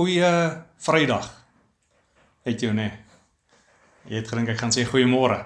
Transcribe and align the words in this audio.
Goeie 0.00 0.62
Vrydag. 0.80 1.26
Het 2.48 2.62
jou 2.64 2.70
nê. 2.72 2.86
Jy 4.08 4.22
het 4.22 4.30
gedink 4.30 4.48
ek 4.48 4.62
gaan 4.62 4.72
sê 4.72 4.86
goeiemôre. 4.88 5.42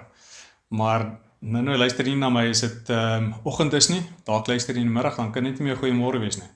Maar 0.78 1.08
nou 1.42 1.62
nou 1.66 1.74
luister 1.74 2.06
nie 2.06 2.14
na 2.20 2.28
my 2.30 2.44
as 2.52 2.62
dit 2.62 2.92
ehm 2.94 3.24
um, 3.24 3.32
oggend 3.50 3.74
is 3.74 3.90
nie. 3.90 4.04
Dalk 4.22 4.46
luister 4.46 4.78
jy 4.78 4.84
in 4.84 4.92
die 4.92 4.94
middag 4.94 5.18
dan 5.18 5.32
kan 5.34 5.50
dit 5.50 5.58
nie 5.58 5.66
meer 5.72 5.80
goeiemôre 5.82 6.22
wees 6.22 6.38
nie. 6.38 6.52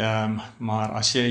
Ehm 0.00 0.38
um, 0.38 0.40
maar 0.70 0.96
as 1.02 1.12
jy 1.12 1.28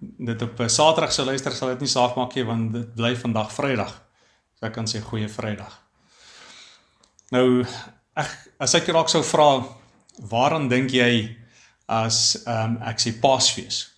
dit 0.00 0.46
op 0.50 0.60
'n 0.60 0.68
Saterdag 0.68 1.16
sou 1.16 1.24
luister 1.24 1.56
sal 1.56 1.72
dit 1.72 1.86
nie 1.86 1.94
saak 1.96 2.20
maak 2.20 2.36
nie 2.36 2.44
want 2.44 2.72
dit 2.72 2.94
bly 2.94 3.16
vandag 3.16 3.56
Vrydag. 3.56 3.96
So 4.60 4.66
ek 4.66 4.76
kan 4.76 4.84
sê 4.84 5.00
goeie 5.00 5.32
Vrydag. 5.32 5.80
Nou 7.32 7.64
ek 8.14 8.36
as 8.60 8.74
ek 8.74 8.92
raak 8.92 9.08
sou 9.08 9.24
vra 9.24 9.64
waaraan 10.20 10.68
dink 10.68 10.92
jy 10.92 11.36
as 11.88 12.42
ehm 12.44 12.76
um, 12.76 12.82
ek 12.82 13.00
sê 13.00 13.16
Paasfees? 13.16 13.95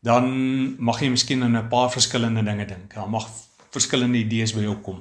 Dan 0.00 0.26
mag 0.80 1.00
jy 1.00 1.10
miskien 1.12 1.42
aan 1.42 1.56
'n 1.56 1.68
paar 1.68 1.90
verskillende 1.90 2.42
dinge 2.42 2.64
dink. 2.64 2.94
Daar 2.94 3.08
mag 3.08 3.28
verskillende 3.70 4.18
idees 4.18 4.52
by 4.52 4.60
jou 4.60 4.76
kom. 4.76 5.00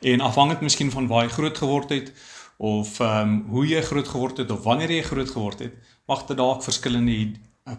En 0.00 0.20
afhangend 0.20 0.60
miskien 0.60 0.90
van 0.90 1.06
waar 1.06 1.24
jy 1.24 1.30
groot 1.30 1.58
geword 1.58 1.88
het 1.88 2.12
of 2.56 3.00
ehm 3.00 3.28
um, 3.28 3.46
hoe 3.48 3.66
jy 3.66 3.82
groot 3.82 4.08
geword 4.08 4.36
het 4.36 4.50
of 4.50 4.62
wanneer 4.62 4.90
jy 4.90 5.02
groot 5.02 5.30
geword 5.30 5.58
het, 5.58 5.74
mag 6.06 6.26
dit 6.26 6.36
dalk 6.36 6.62
verskillende 6.62 7.32
uh, 7.66 7.76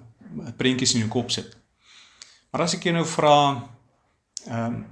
prentjies 0.58 0.94
in 0.94 1.00
jou 1.00 1.10
kop 1.10 1.32
sit. 1.32 1.58
Maar 2.52 2.62
as 2.62 2.74
ek 2.74 2.84
jou 2.84 2.94
nou 2.94 3.06
vra 3.06 3.64
ehm 4.48 4.66
um, 4.66 4.86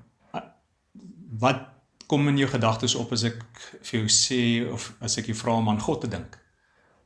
wat 1.39 1.69
kom 2.07 2.27
in 2.27 2.37
jou 2.37 2.49
gedagtes 2.49 2.95
op 2.95 3.11
as 3.11 3.23
ek 3.23 3.39
vir 3.81 3.99
jou 3.99 4.09
sê 4.09 4.71
of 4.71 4.93
as 5.01 5.17
ek 5.17 5.25
jou 5.25 5.35
vra 5.35 5.53
om 5.57 5.69
aan 5.69 5.81
God 5.81 6.01
te 6.01 6.07
dink? 6.07 6.42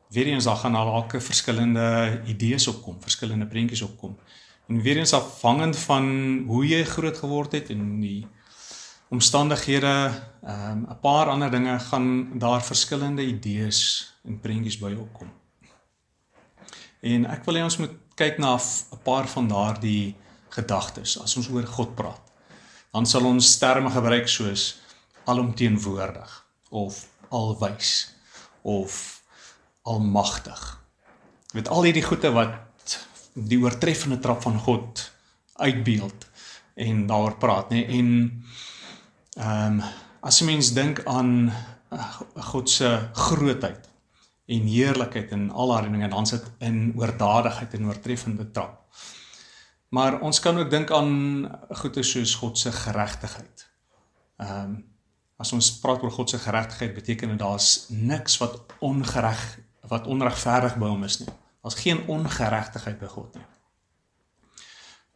Weer 0.09 0.25
eens 0.25 0.43
daar 0.43 0.55
gaan 0.55 0.73
dalk 0.73 1.15
verskillende 1.17 2.21
idees 2.25 2.67
opkom, 2.67 3.01
verskillende 3.01 3.47
prentjies 3.47 3.81
opkom. 3.81 4.17
En 4.67 4.81
weer 4.81 4.97
eens 4.97 5.13
afhangend 5.13 5.77
van 5.77 6.07
hoe 6.47 6.67
jy 6.67 6.83
groot 6.83 7.17
geword 7.17 7.51
het 7.51 7.69
en 7.69 7.99
die 7.99 8.27
omstandighede, 9.09 10.11
ehm 10.43 10.71
um, 10.71 10.85
'n 10.89 10.99
paar 11.01 11.29
ander 11.29 11.51
dinge 11.51 11.79
gaan 11.79 12.39
daar 12.39 12.63
verskillende 12.63 13.25
idees 13.25 14.11
en 14.23 14.39
prentjies 14.39 14.77
by 14.77 14.95
opkom. 14.99 15.31
En 16.99 17.25
ek 17.25 17.45
wil 17.45 17.55
hê 17.55 17.63
ons 17.63 17.77
moet 17.77 17.91
kyk 18.15 18.37
na 18.37 18.55
'n 18.57 19.01
paar 19.03 19.27
van 19.27 19.47
daardie 19.47 20.15
gedagtes 20.49 21.21
as 21.21 21.35
ons 21.35 21.49
oor 21.49 21.65
God 21.65 21.95
praat. 21.95 22.31
Dan 22.91 23.05
sal 23.05 23.25
ons 23.25 23.57
terme 23.57 23.89
gebruik 23.89 24.27
soos 24.27 24.79
alomteenwoordig 25.25 26.45
of 26.69 27.07
alwys 27.29 28.15
of 28.61 29.16
almagtig. 29.87 30.63
Jy 31.51 31.61
weet 31.61 31.71
al 31.73 31.87
hierdie 31.87 32.05
goeie 32.05 32.31
wat 32.35 32.95
die 33.37 33.59
oortreffende 33.61 34.19
trap 34.19 34.41
van 34.45 34.57
God 34.59 35.03
uitbeeld 35.61 36.25
en 36.77 37.05
daaroor 37.09 37.37
praat, 37.41 37.71
nê? 37.73 37.85
En 37.99 38.09
ehm 39.37 39.79
um, 39.79 39.81
as 40.27 40.41
'n 40.41 40.45
mens 40.45 40.73
dink 40.73 41.03
aan 41.05 41.53
uh, 41.93 42.21
God 42.51 42.69
se 42.69 43.09
grootheid 43.13 43.89
en 44.45 44.65
heerlikheid 44.67 45.31
en 45.31 45.51
al 45.51 45.67
daardie 45.67 45.91
dinge, 45.91 46.09
dan 46.09 46.25
sit 46.25 46.43
in 46.59 46.93
oordadigheid 46.95 47.73
en 47.73 47.85
oortreffende 47.85 48.51
trap. 48.51 48.87
Maar 49.89 50.19
ons 50.19 50.39
kan 50.39 50.57
ook 50.57 50.69
dink 50.69 50.91
aan 50.91 51.47
goeie 51.69 52.03
soos 52.03 52.35
God 52.35 52.57
se 52.57 52.71
geregtigheid. 52.71 53.67
Ehm 54.37 54.63
um, 54.63 54.85
as 55.37 55.51
ons 55.53 55.79
praat 55.79 56.01
oor 56.01 56.11
God 56.11 56.29
se 56.29 56.37
geregtigheid, 56.37 56.93
beteken 56.93 57.29
dit 57.29 57.39
daar's 57.39 57.85
niks 57.89 58.37
wat 58.41 58.73
ongereg 58.79 59.59
wat 59.87 60.07
onregverdig 60.07 60.77
by 60.77 60.89
hom 60.91 61.03
is 61.03 61.19
nie. 61.19 61.29
Daar's 61.61 61.79
geen 61.81 62.03
ongeregtigheid 62.07 62.99
by 62.99 63.09
God 63.11 63.35
nie. 63.35 63.45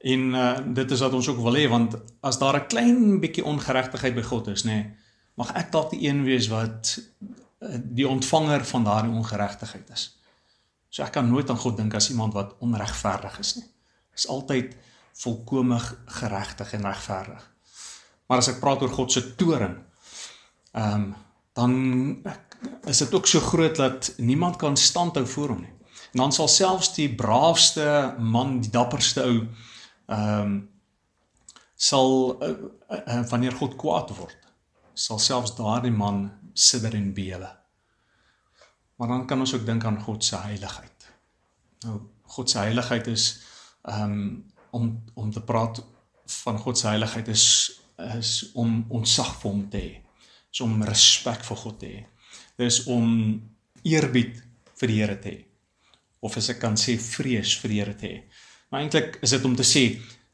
En 0.02 0.34
uh, 0.34 0.58
dit 0.74 0.92
is 0.92 1.00
wat 1.00 1.14
ons 1.14 1.28
ook 1.30 1.42
wil 1.46 1.58
hê 1.60 1.68
want 1.70 1.96
as 2.26 2.40
daar 2.42 2.58
'n 2.58 2.68
klein 2.68 3.20
bietjie 3.20 3.46
ongeregtigheid 3.46 4.16
by 4.16 4.22
God 4.22 4.48
is, 4.48 4.64
nê, 4.66 4.96
mag 5.38 5.54
ek 5.54 5.72
dalk 5.72 5.92
die 5.92 6.08
een 6.08 6.24
wees 6.24 6.48
wat 6.48 6.98
uh, 6.98 7.78
die 7.82 8.08
ontvanger 8.08 8.66
van 8.66 8.84
daardie 8.84 9.14
ongeregtigheid 9.14 9.90
is. 9.90 10.18
So 10.90 11.04
ek 11.04 11.12
kan 11.12 11.30
nooit 11.30 11.50
aan 11.50 11.62
God 11.62 11.78
dink 11.78 11.94
as 11.94 12.10
iemand 12.10 12.34
wat 12.34 12.56
onregverdig 12.60 13.40
is 13.40 13.56
nie. 13.56 13.68
Is 14.16 14.28
altyd 14.28 14.76
volkome 15.14 15.80
geregtig 16.06 16.74
en 16.74 16.86
regverdig. 16.86 17.52
Maar 18.28 18.38
as 18.38 18.48
ek 18.48 18.60
praat 18.60 18.82
oor 18.82 18.90
God 18.90 19.12
se 19.12 19.36
toorn, 19.36 19.78
ehm 20.72 20.94
um, 20.94 21.16
dan 21.54 21.74
is 22.86 22.98
dit 22.98 23.14
ook 23.14 23.28
so 23.28 23.40
groot 23.40 23.76
dat 23.76 24.14
niemand 24.18 24.56
kan 24.56 24.78
standhou 24.78 25.28
voor 25.28 25.48
hom 25.48 25.62
nie. 25.62 25.74
En 26.12 26.20
dan 26.20 26.32
sal 26.32 26.48
selfs 26.48 26.94
die 26.94 27.16
braafste 27.16 28.16
man, 28.20 28.60
die 28.62 28.70
dapperste 28.70 29.24
ou 29.24 29.48
ehm 30.06 30.42
um, 30.42 30.70
sal 31.82 32.38
uh, 32.44 32.50
uh, 32.94 33.22
wanneer 33.30 33.56
God 33.58 33.74
kwaad 33.76 34.12
word, 34.14 34.38
sal 34.94 35.18
selfs 35.20 35.56
daardie 35.58 35.92
man 35.92 36.28
sidder 36.54 36.94
en 36.94 37.14
bewe. 37.14 37.50
Maar 38.96 39.08
dan 39.08 39.26
kan 39.26 39.40
ons 39.40 39.54
ook 39.54 39.66
dink 39.66 39.86
aan 39.86 39.98
God 40.02 40.24
se 40.24 40.38
heiligheid. 40.38 41.08
Nou 41.86 42.02
God 42.22 42.50
se 42.50 42.58
heiligheid 42.58 43.08
is 43.08 43.42
ehm 43.82 44.12
um, 44.12 44.54
om 44.70 45.04
om 45.14 45.32
te 45.32 45.42
praat 45.42 45.84
van 46.26 46.58
God 46.58 46.78
se 46.78 46.88
heiligheid 46.88 47.28
is 47.28 47.48
is 48.20 48.52
om 48.54 48.86
ontsag 48.90 49.34
vir 49.40 49.52
hom 49.52 49.70
te 49.70 49.78
hê. 49.78 49.92
Is 50.52 50.62
om 50.62 50.84
respek 50.84 51.44
vir 51.46 51.58
God 51.58 51.80
te 51.80 51.86
hê 51.96 52.06
dis 52.58 52.84
om 52.92 53.12
eerbied 53.84 54.42
vir 54.82 54.92
die 54.92 55.00
Here 55.02 55.18
te 55.22 55.30
hê. 55.30 55.40
Of 56.22 56.38
as 56.38 56.50
ek 56.54 56.60
kan 56.62 56.78
sê 56.78 56.98
vrees 57.02 57.54
vir 57.62 57.74
die 57.74 57.80
Here 57.82 57.96
te 57.98 58.08
hê. 58.08 58.24
Maar 58.72 58.86
eintlik 58.86 59.20
is 59.22 59.36
dit 59.36 59.46
om 59.46 59.56
te 59.56 59.68
sê, 59.68 59.86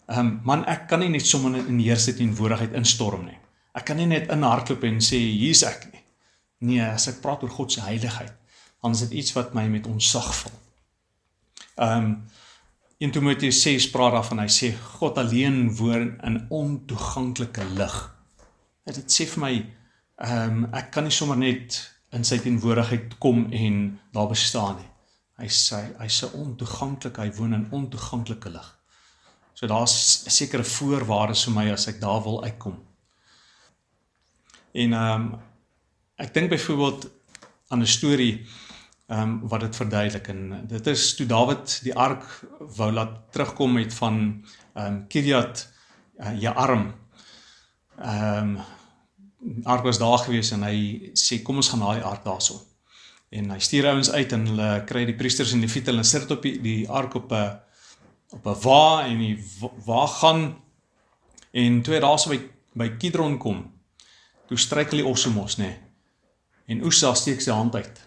ehm 0.08 0.20
um, 0.20 0.32
man, 0.48 0.64
ek 0.70 0.88
kan 0.90 1.02
nie 1.04 1.12
net 1.12 1.26
sommer 1.28 1.58
in 1.60 1.78
die 1.80 1.90
Here 1.90 2.00
se 2.00 2.16
teenwoordigheid 2.16 2.76
instorm 2.80 3.26
nie. 3.26 3.38
Ek 3.78 3.86
kan 3.90 4.00
nie 4.00 4.10
net 4.10 4.32
inhardloop 4.34 4.86
en 4.88 5.02
sê 5.04 5.20
hier's 5.20 5.64
ek 5.68 5.90
nie. 5.92 6.04
Nee, 6.68 6.82
as 6.82 7.08
ek 7.12 7.22
praat 7.22 7.44
oor 7.46 7.54
God 7.54 7.74
se 7.74 7.84
heiligheid, 7.86 8.34
dan 8.82 8.96
is 8.96 9.04
dit 9.06 9.20
iets 9.22 9.36
wat 9.36 9.54
my 9.58 9.68
met 9.70 9.90
onsag 9.90 10.32
vul. 10.42 10.58
Ehm 11.78 12.10
um, 12.10 12.18
in 12.98 13.12
Timoteus 13.14 13.60
6 13.62 13.92
praat 13.94 14.16
daarvan 14.16 14.40
hy 14.42 14.48
sê 14.50 14.72
God 14.98 15.20
alleen 15.22 15.68
woon 15.78 16.16
in 16.26 16.40
ontoeganklike 16.50 17.68
lig. 17.78 17.98
Dit 18.90 19.14
sê 19.14 19.28
vir 19.34 19.44
my 19.44 19.52
ehm 19.58 20.64
um, 20.64 20.64
ek 20.74 20.90
kan 20.96 21.06
nie 21.06 21.14
sommer 21.14 21.38
net 21.38 21.78
in 22.16 22.24
sy 22.24 22.38
teenwoordigheid 22.40 23.18
kom 23.20 23.48
en 23.52 24.00
daar 24.16 24.30
bestaan 24.32 24.78
nie. 24.80 24.90
Hy 25.38 25.50
sê 25.54 25.82
hy 26.00 26.08
se 26.10 26.30
ontoeganklik, 26.34 27.20
hy 27.22 27.32
woon 27.38 27.54
in 27.54 27.68
ontoeganklike 27.72 28.50
lig. 28.50 28.70
So 29.54 29.68
daar's 29.68 30.26
'n 30.26 30.30
sekere 30.30 30.64
voorwaardes 30.64 31.44
vir 31.46 31.54
my 31.54 31.72
as 31.72 31.88
ek 31.88 32.00
daar 32.00 32.24
wil 32.24 32.44
uitkom. 32.44 32.78
En 34.74 34.94
ehm 34.94 35.22
um, 35.22 35.40
ek 36.18 36.34
dink 36.34 36.50
byvoorbeeld 36.50 37.10
aan 37.70 37.82
'n 37.82 37.88
storie 37.88 38.46
ehm 39.08 39.22
um, 39.22 39.48
wat 39.48 39.60
dit 39.60 39.76
verduidelik 39.76 40.28
en 40.28 40.68
dit 40.68 40.88
is 40.88 41.16
toe 41.16 41.26
Dawid 41.26 41.80
die 41.84 41.96
ark 41.96 42.26
wou 42.60 42.92
laat 42.92 43.32
terugkom 43.32 43.74
met 43.74 43.94
van 43.94 44.44
ehm 44.74 44.86
um, 44.86 45.08
Kiriat 45.08 45.68
uh, 46.20 46.42
Jearim. 46.42 46.94
Ehm 47.98 48.58
um, 48.58 48.77
ark 49.64 49.84
was 49.84 49.98
daar 49.98 50.18
gewees 50.18 50.52
en 50.52 50.66
hy 50.66 51.12
sê 51.18 51.42
kom 51.46 51.62
ons 51.62 51.70
gaan 51.70 51.86
die 51.86 52.06
ark 52.06 52.26
daarso. 52.26 52.60
En 53.30 53.52
hy 53.52 53.60
stuur 53.60 53.90
ouens 53.92 54.10
uit 54.12 54.34
en 54.34 54.46
hulle 54.52 54.70
kry 54.88 55.04
die 55.06 55.16
priesters 55.18 55.52
en 55.54 55.62
die 55.62 55.68
leviete 55.68 55.92
hulle 55.92 56.06
sit 56.08 56.32
op 56.32 56.46
die, 56.46 56.56
die 56.64 56.90
ark 56.90 57.16
op 57.20 57.32
'n 57.32 57.60
op 58.36 58.46
'n 58.46 58.62
wa 58.64 59.06
en 59.06 59.18
die 59.20 59.38
wa 59.86 60.06
gaan 60.08 60.56
en 61.52 61.82
toe 61.82 61.94
hy 61.94 62.00
daarso 62.00 62.30
by 62.30 62.40
by 62.74 62.90
Kidron 62.98 63.38
kom. 63.38 63.72
Toe 64.48 64.58
struikel 64.58 64.98
die 64.98 65.06
osse 65.06 65.30
mos 65.30 65.58
nê. 65.58 65.64
Nee. 65.64 65.78
En 66.68 66.84
Usa 66.86 67.14
steek 67.14 67.42
sy 67.42 67.52
hand 67.52 67.76
uit 67.76 68.02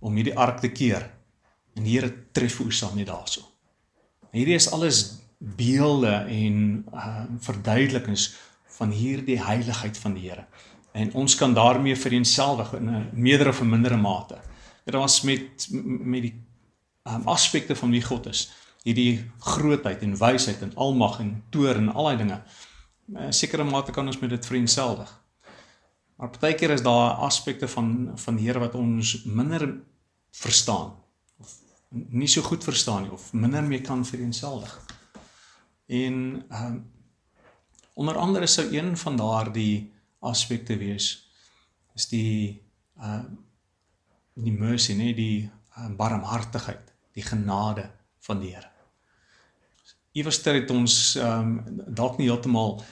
om 0.00 0.14
hierdie 0.14 0.36
ark 0.36 0.60
te 0.60 0.68
keer. 0.68 1.10
En 1.74 1.82
die 1.82 1.98
Here 1.98 2.12
tref 2.32 2.60
Usa 2.60 2.94
net 2.94 3.06
daarso. 3.06 3.42
Hierdie 4.32 4.54
is 4.54 4.70
alles 4.70 5.20
beelde 5.38 6.26
en 6.28 6.86
uh, 6.94 7.24
verduidelikings 7.38 8.34
van 8.78 8.90
hierdie 8.90 9.40
heiligheid 9.42 9.98
van 9.98 10.14
die 10.14 10.28
Here 10.28 10.46
en 10.94 11.12
ons 11.18 11.34
kan 11.34 11.54
daarmee 11.54 11.96
vereenselwig 11.96 12.72
in 12.72 12.90
'n 12.90 13.08
meerdere 13.12 13.48
of 13.50 13.62
mindere 13.62 13.96
mate. 13.96 14.38
Dit 14.84 14.94
was 14.94 15.20
met 15.20 15.68
met 15.70 16.22
die 16.22 16.34
um, 17.02 17.26
aspekte 17.26 17.76
van 17.76 17.90
wie 17.90 18.02
God 18.02 18.26
is, 18.26 18.52
hierdie 18.82 19.30
grootheid 19.38 20.02
en 20.02 20.16
wysheid 20.16 20.62
en 20.62 20.74
almag 20.74 21.18
en 21.18 21.42
toorn 21.50 21.88
en 21.88 21.92
al 21.92 22.04
daai 22.04 22.16
dinge. 22.16 22.42
In 23.14 23.32
sekere 23.32 23.64
mate 23.64 23.92
kan 23.92 24.06
ons 24.06 24.18
met 24.18 24.30
dit 24.30 24.46
vereenselwig. 24.46 25.22
Maar 26.16 26.30
partykeer 26.30 26.70
is 26.70 26.82
daar 26.82 27.10
aspekte 27.10 27.68
van 27.68 28.12
van 28.14 28.36
die 28.36 28.46
Here 28.46 28.58
wat 28.58 28.74
ons 28.74 29.24
minder 29.24 29.80
verstaan 30.30 30.94
of 31.36 31.56
nie 31.90 32.28
so 32.28 32.42
goed 32.42 32.64
verstaan 32.64 33.02
nie 33.02 33.10
of 33.10 33.32
minder 33.32 33.62
mee 33.62 33.80
kan 33.80 34.06
vereenselwig. 34.06 34.80
En 35.86 36.44
um, 36.50 36.90
onder 37.94 38.16
andere 38.16 38.46
sou 38.46 38.76
een 38.76 38.96
van 38.96 39.16
daardie 39.16 39.93
aspekte 40.24 40.76
wees 40.80 41.28
is 41.94 42.08
die 42.10 42.62
uh 42.98 43.24
die 44.34 44.52
mercy, 44.52 44.96
nee, 44.98 45.14
die 45.14 45.46
uh, 45.46 45.88
barmhartigheid, 45.94 46.88
die 47.14 47.22
genade 47.22 47.84
van 48.26 48.40
die 48.40 48.50
Here. 48.50 48.70
iewers 50.12 50.42
het 50.42 50.70
ons 50.70 51.16
ehm 51.16 51.58
um, 51.58 51.82
dalk 51.86 52.18
nie 52.18 52.26
heeltemal 52.26 52.82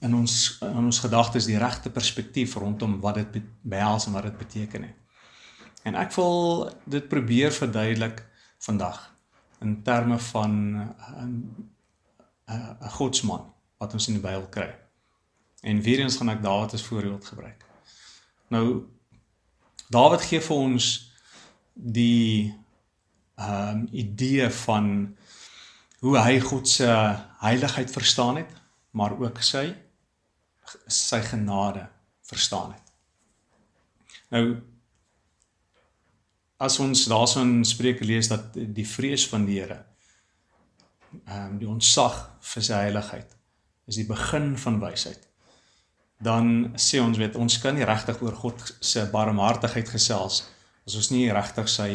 in 0.00 0.14
ons 0.14 0.58
in 0.60 0.84
ons 0.84 1.00
gedagtes 1.00 1.46
die 1.46 1.58
regte 1.58 1.90
perspektief 1.90 2.54
rondom 2.54 3.00
wat 3.00 3.14
dit 3.14 3.42
behels 3.62 4.06
en 4.06 4.12
wat 4.12 4.22
dit 4.22 4.38
beteken 4.38 4.82
het. 4.82 4.96
En 5.84 5.94
ek 5.94 6.12
wil 6.16 6.70
dit 6.84 7.08
probeer 7.08 7.52
verduidelik 7.52 8.24
vandag 8.58 9.00
in 9.60 9.82
terme 9.82 10.18
van 10.18 10.52
'n 11.24 11.32
'n 12.48 12.90
godsman 12.98 13.52
wat 13.78 13.92
ons 13.92 14.08
in 14.08 14.14
die 14.14 14.22
Bybel 14.22 14.48
kry. 14.48 14.83
En 15.64 15.80
weer 15.80 16.02
eens 16.04 16.16
gaan 16.20 16.28
ek 16.28 16.42
Dawid 16.44 16.74
as 16.76 16.84
voorbeeld 16.84 17.24
gebruik. 17.24 17.64
Nou 18.52 18.84
Dawid 19.88 20.26
gee 20.28 20.42
vir 20.44 20.56
ons 20.56 20.90
die 21.72 22.52
ehm 23.34 23.78
um, 23.78 23.88
idee 23.90 24.50
van 24.50 25.16
hoe 26.04 26.18
hy 26.20 26.36
God 26.40 26.68
se 26.68 26.86
heiligheid 27.40 27.90
verstaan 27.90 28.36
het, 28.42 28.52
maar 28.92 29.16
ook 29.18 29.40
sy 29.42 29.64
sy 30.86 31.20
genade 31.24 31.88
verstaan 32.28 32.76
het. 32.76 32.92
Nou 34.30 34.44
as 36.60 36.78
ons 36.78 37.08
daarson 37.08 37.64
Spreuke 37.64 38.04
lees 38.04 38.28
dat 38.28 38.52
die 38.54 38.86
vrees 38.88 39.24
van 39.32 39.48
die 39.48 39.62
Here 39.62 39.80
ehm 41.24 41.54
um, 41.54 41.58
die 41.58 41.68
ontzag 41.68 42.20
vir 42.52 42.68
sy 42.68 42.86
heiligheid 42.86 43.38
is 43.88 43.96
die 43.96 44.06
begin 44.08 44.58
van 44.58 44.78
wysheid. 44.80 45.24
Dan 46.24 46.72
sê 46.80 47.00
ons 47.04 47.18
weet 47.20 47.36
ons 47.36 47.58
kan 47.60 47.76
nie 47.76 47.86
regtig 47.86 48.20
oor 48.24 48.36
God 48.38 48.62
se 48.80 49.04
barmhartigheid 49.12 49.90
gesels 49.92 50.44
as 50.84 50.96
ons 51.00 51.10
nie 51.12 51.26
regtig 51.32 51.68
sy 51.72 51.90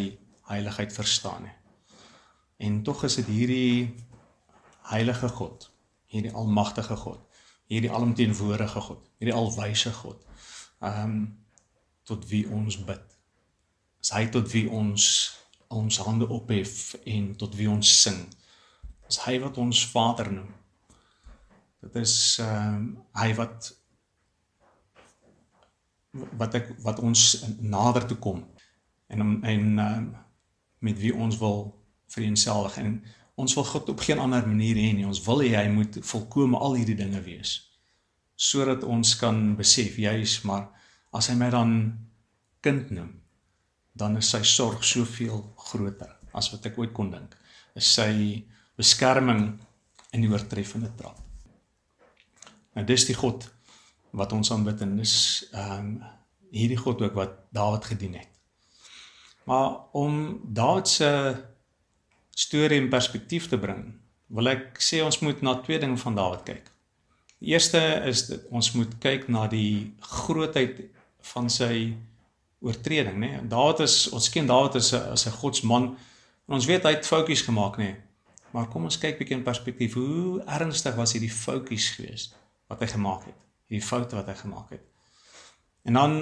heiligheid 0.49 0.93
verstaan 0.93 1.45
nie. 1.45 1.55
En 2.65 2.81
tog 2.83 3.03
is 3.07 3.15
dit 3.21 3.29
hierdie 3.29 3.95
heilige 4.89 5.29
God, 5.37 5.69
hierdie 6.11 6.33
almagtige 6.35 6.97
God, 6.99 7.21
hierdie 7.69 7.91
alomteenwoordige 7.93 8.81
God, 8.81 9.05
hierdie 9.21 9.37
alwyse 9.37 9.93
God. 10.01 10.25
Ehm 10.81 11.05
um, 11.05 11.21
tot 12.09 12.23
wie 12.31 12.47
ons 12.49 12.73
bid 12.87 13.09
is 14.01 14.09
hy 14.15 14.25
tot 14.33 14.47
wie 14.53 14.65
ons 14.71 15.05
ons 15.69 15.99
hande 16.01 16.25
ophef 16.33 16.95
en 17.05 17.33
tot 17.37 17.53
wie 17.59 17.67
ons 17.69 17.89
sing. 18.01 18.23
Is 19.09 19.19
hy 19.27 19.35
wat 19.43 19.59
ons 19.61 19.83
Vader 19.91 20.31
noem. 20.33 20.49
Dit 21.83 21.99
is 22.01 22.15
ehm 22.41 22.87
uh, 22.87 23.03
hy 23.21 23.33
wat 23.37 23.69
wat 26.11 26.55
ek 26.57 26.71
wat 26.83 26.99
ons 27.05 27.45
nader 27.61 28.05
toe 28.09 28.17
kom 28.17 28.43
en 29.07 29.43
en 29.43 29.79
uh, 29.79 29.89
met 30.79 30.97
wie 30.99 31.13
ons 31.13 31.37
wil 31.37 31.67
vereenselwig 32.09 32.77
en 32.81 32.93
ons 33.39 33.55
wil 33.55 33.63
God 33.63 33.89
op 33.89 34.01
geen 34.03 34.19
ander 34.19 34.43
manier 34.47 34.75
hê 34.75 34.89
nie. 34.91 35.05
Ons 35.07 35.21
wil 35.23 35.43
hê 35.45 35.53
hy 35.55 35.69
moet 35.71 35.99
volkome 36.03 36.59
al 36.59 36.79
hierdie 36.79 36.97
dinge 36.99 37.21
wees 37.25 37.59
sodat 38.39 38.85
ons 38.87 39.15
kan 39.19 39.55
besef 39.59 39.97
juis 39.99 40.37
maar 40.47 40.69
as 41.15 41.27
hy 41.27 41.35
my 41.35 41.49
dan 41.51 41.73
kind 42.63 42.91
noem 42.95 43.11
dan 43.99 44.15
is 44.17 44.29
sy 44.31 44.41
sorg 44.47 44.85
soveel 44.87 45.41
groter 45.69 46.13
as 46.33 46.47
wat 46.53 46.69
ek 46.69 46.77
ooit 46.79 46.93
kon 46.95 47.09
dink. 47.11 47.33
Is 47.75 47.89
sy 47.97 48.45
beskerming 48.79 49.57
in 50.15 50.23
die 50.23 50.29
oortreffende 50.31 50.91
trap. 50.97 51.17
Nou 52.77 52.85
dis 52.87 53.07
die 53.09 53.17
God 53.17 53.49
wat 54.11 54.33
ons 54.33 54.51
aanbid 54.51 54.81
en 54.81 54.97
dis 54.97 55.15
ehm 55.51 55.77
um, 55.77 56.17
hierdie 56.49 56.77
God 56.77 57.01
ook 57.01 57.13
wat 57.13 57.33
Dawid 57.53 57.85
gedien 57.85 58.15
het. 58.17 58.29
Maar 59.45 59.77
om 59.93 60.41
Dawid 60.43 60.87
se 60.87 61.35
storie 62.29 62.81
in 62.81 62.89
perspektief 62.89 63.47
te 63.47 63.59
bring, 63.59 63.83
wil 64.33 64.49
ek 64.49 64.81
sê 64.81 65.03
ons 65.05 65.19
moet 65.21 65.41
na 65.45 65.59
twee 65.61 65.77
dinge 65.79 65.97
van 65.97 66.17
Dawid 66.17 66.43
kyk. 66.47 66.71
Die 67.39 67.53
eerste 67.53 67.79
is 68.09 68.25
dat 68.27 68.49
ons 68.49 68.71
moet 68.73 68.97
kyk 69.03 69.27
na 69.29 69.45
die 69.47 69.93
grootheid 69.99 70.81
van 71.33 71.49
sy 71.53 71.95
oortreding, 72.59 73.17
nê. 73.21 73.31
Nee. 73.37 73.47
Dawid 73.47 73.85
is 73.85 74.09
ons 74.09 74.29
ken 74.33 74.49
Dawid 74.49 74.75
as 74.75 74.91
'n 74.93 75.11
as 75.13 75.27
'n 75.27 75.37
godsman. 75.41 75.97
En 76.47 76.53
ons 76.57 76.65
weet 76.65 76.83
hy 76.83 76.93
het 76.97 77.07
foutjies 77.07 77.41
gemaak, 77.41 77.77
nê. 77.77 77.93
Nee. 77.93 77.95
Maar 78.51 78.67
kom 78.67 78.83
ons 78.83 78.97
kyk 78.97 79.17
bietjie 79.17 79.37
in 79.37 79.43
perspektief. 79.43 79.93
Hoe 79.93 80.41
ernstig 80.45 80.95
was 80.95 81.13
hierdie 81.13 81.31
foutjies 81.31 81.89
geweest 81.89 82.35
wat 82.67 82.79
hy 82.79 82.87
gemaak 82.87 83.25
het? 83.25 83.48
Hierdie 83.69 83.85
foute 83.85 84.17
wat 84.17 84.29
hy 84.31 84.35
gemaak 84.35 84.69
het. 84.75 84.85
En 85.87 85.93
dan 85.93 86.15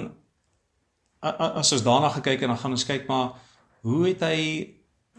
as 1.20 1.72
ons 1.74 1.82
daarna 1.82 2.12
gekyk 2.14 2.44
en 2.44 2.52
dan 2.52 2.60
gaan 2.60 2.76
ons 2.76 2.86
kyk 2.86 3.08
maar 3.10 3.30
hoe 3.86 4.02
het 4.06 4.22
hy 4.22 4.40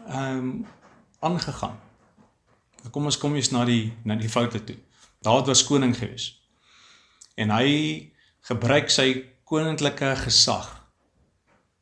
ehm 0.06 0.38
um, 0.38 0.52
aangegaan? 1.20 1.76
Kom 2.90 3.04
ons 3.04 3.18
kom 3.20 3.34
eens 3.36 3.50
na 3.52 3.66
die 3.68 3.92
na 4.08 4.16
die 4.16 4.30
foute 4.32 4.62
toe. 4.64 4.78
Dawid 5.20 5.50
was 5.52 5.64
koning 5.68 5.92
geweest. 5.96 6.38
En 7.36 7.52
hy 7.52 8.12
gebruik 8.48 8.88
sy 8.90 9.08
koninklike 9.44 10.14
gesag 10.24 10.70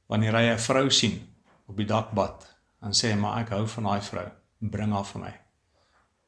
wanneer 0.08 0.34
hy 0.34 0.44
'n 0.54 0.58
vrou 0.58 0.90
sien 0.90 1.20
op 1.68 1.76
die 1.76 1.86
dakbad 1.86 2.46
en 2.82 2.92
sê 2.92 3.14
maar 3.14 3.42
ek 3.42 3.50
hou 3.54 3.66
van 3.66 3.84
daai 3.84 4.00
vrou, 4.00 4.28
bring 4.58 4.92
haar 4.92 5.04
vir 5.04 5.20
my. 5.20 5.34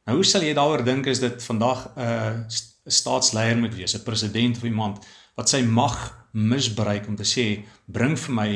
Nou 0.06 0.16
hoe 0.16 0.24
sal 0.24 0.42
jy 0.42 0.54
daaroor 0.54 0.84
dink 0.84 1.06
as 1.06 1.18
dit 1.18 1.42
vandag 1.42 1.88
'n 1.96 2.00
uh, 2.00 2.48
staatsleier 2.86 3.58
moet 3.58 3.74
wees, 3.74 3.94
'n 3.94 4.02
president 4.02 4.56
of 4.56 4.62
iemand 4.62 5.06
wat 5.34 5.48
sy 5.48 5.62
mag 5.62 6.26
misbruik 6.32 7.08
om 7.08 7.16
te 7.16 7.24
sê 7.24 7.64
bring 7.86 8.18
vir 8.18 8.34
my 8.34 8.50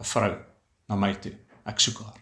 'n 0.00 0.04
vrou 0.04 0.36
na 0.88 0.96
my 0.96 1.14
toe. 1.14 1.32
Ek 1.64 1.80
soek 1.80 1.98
haar. 1.98 2.20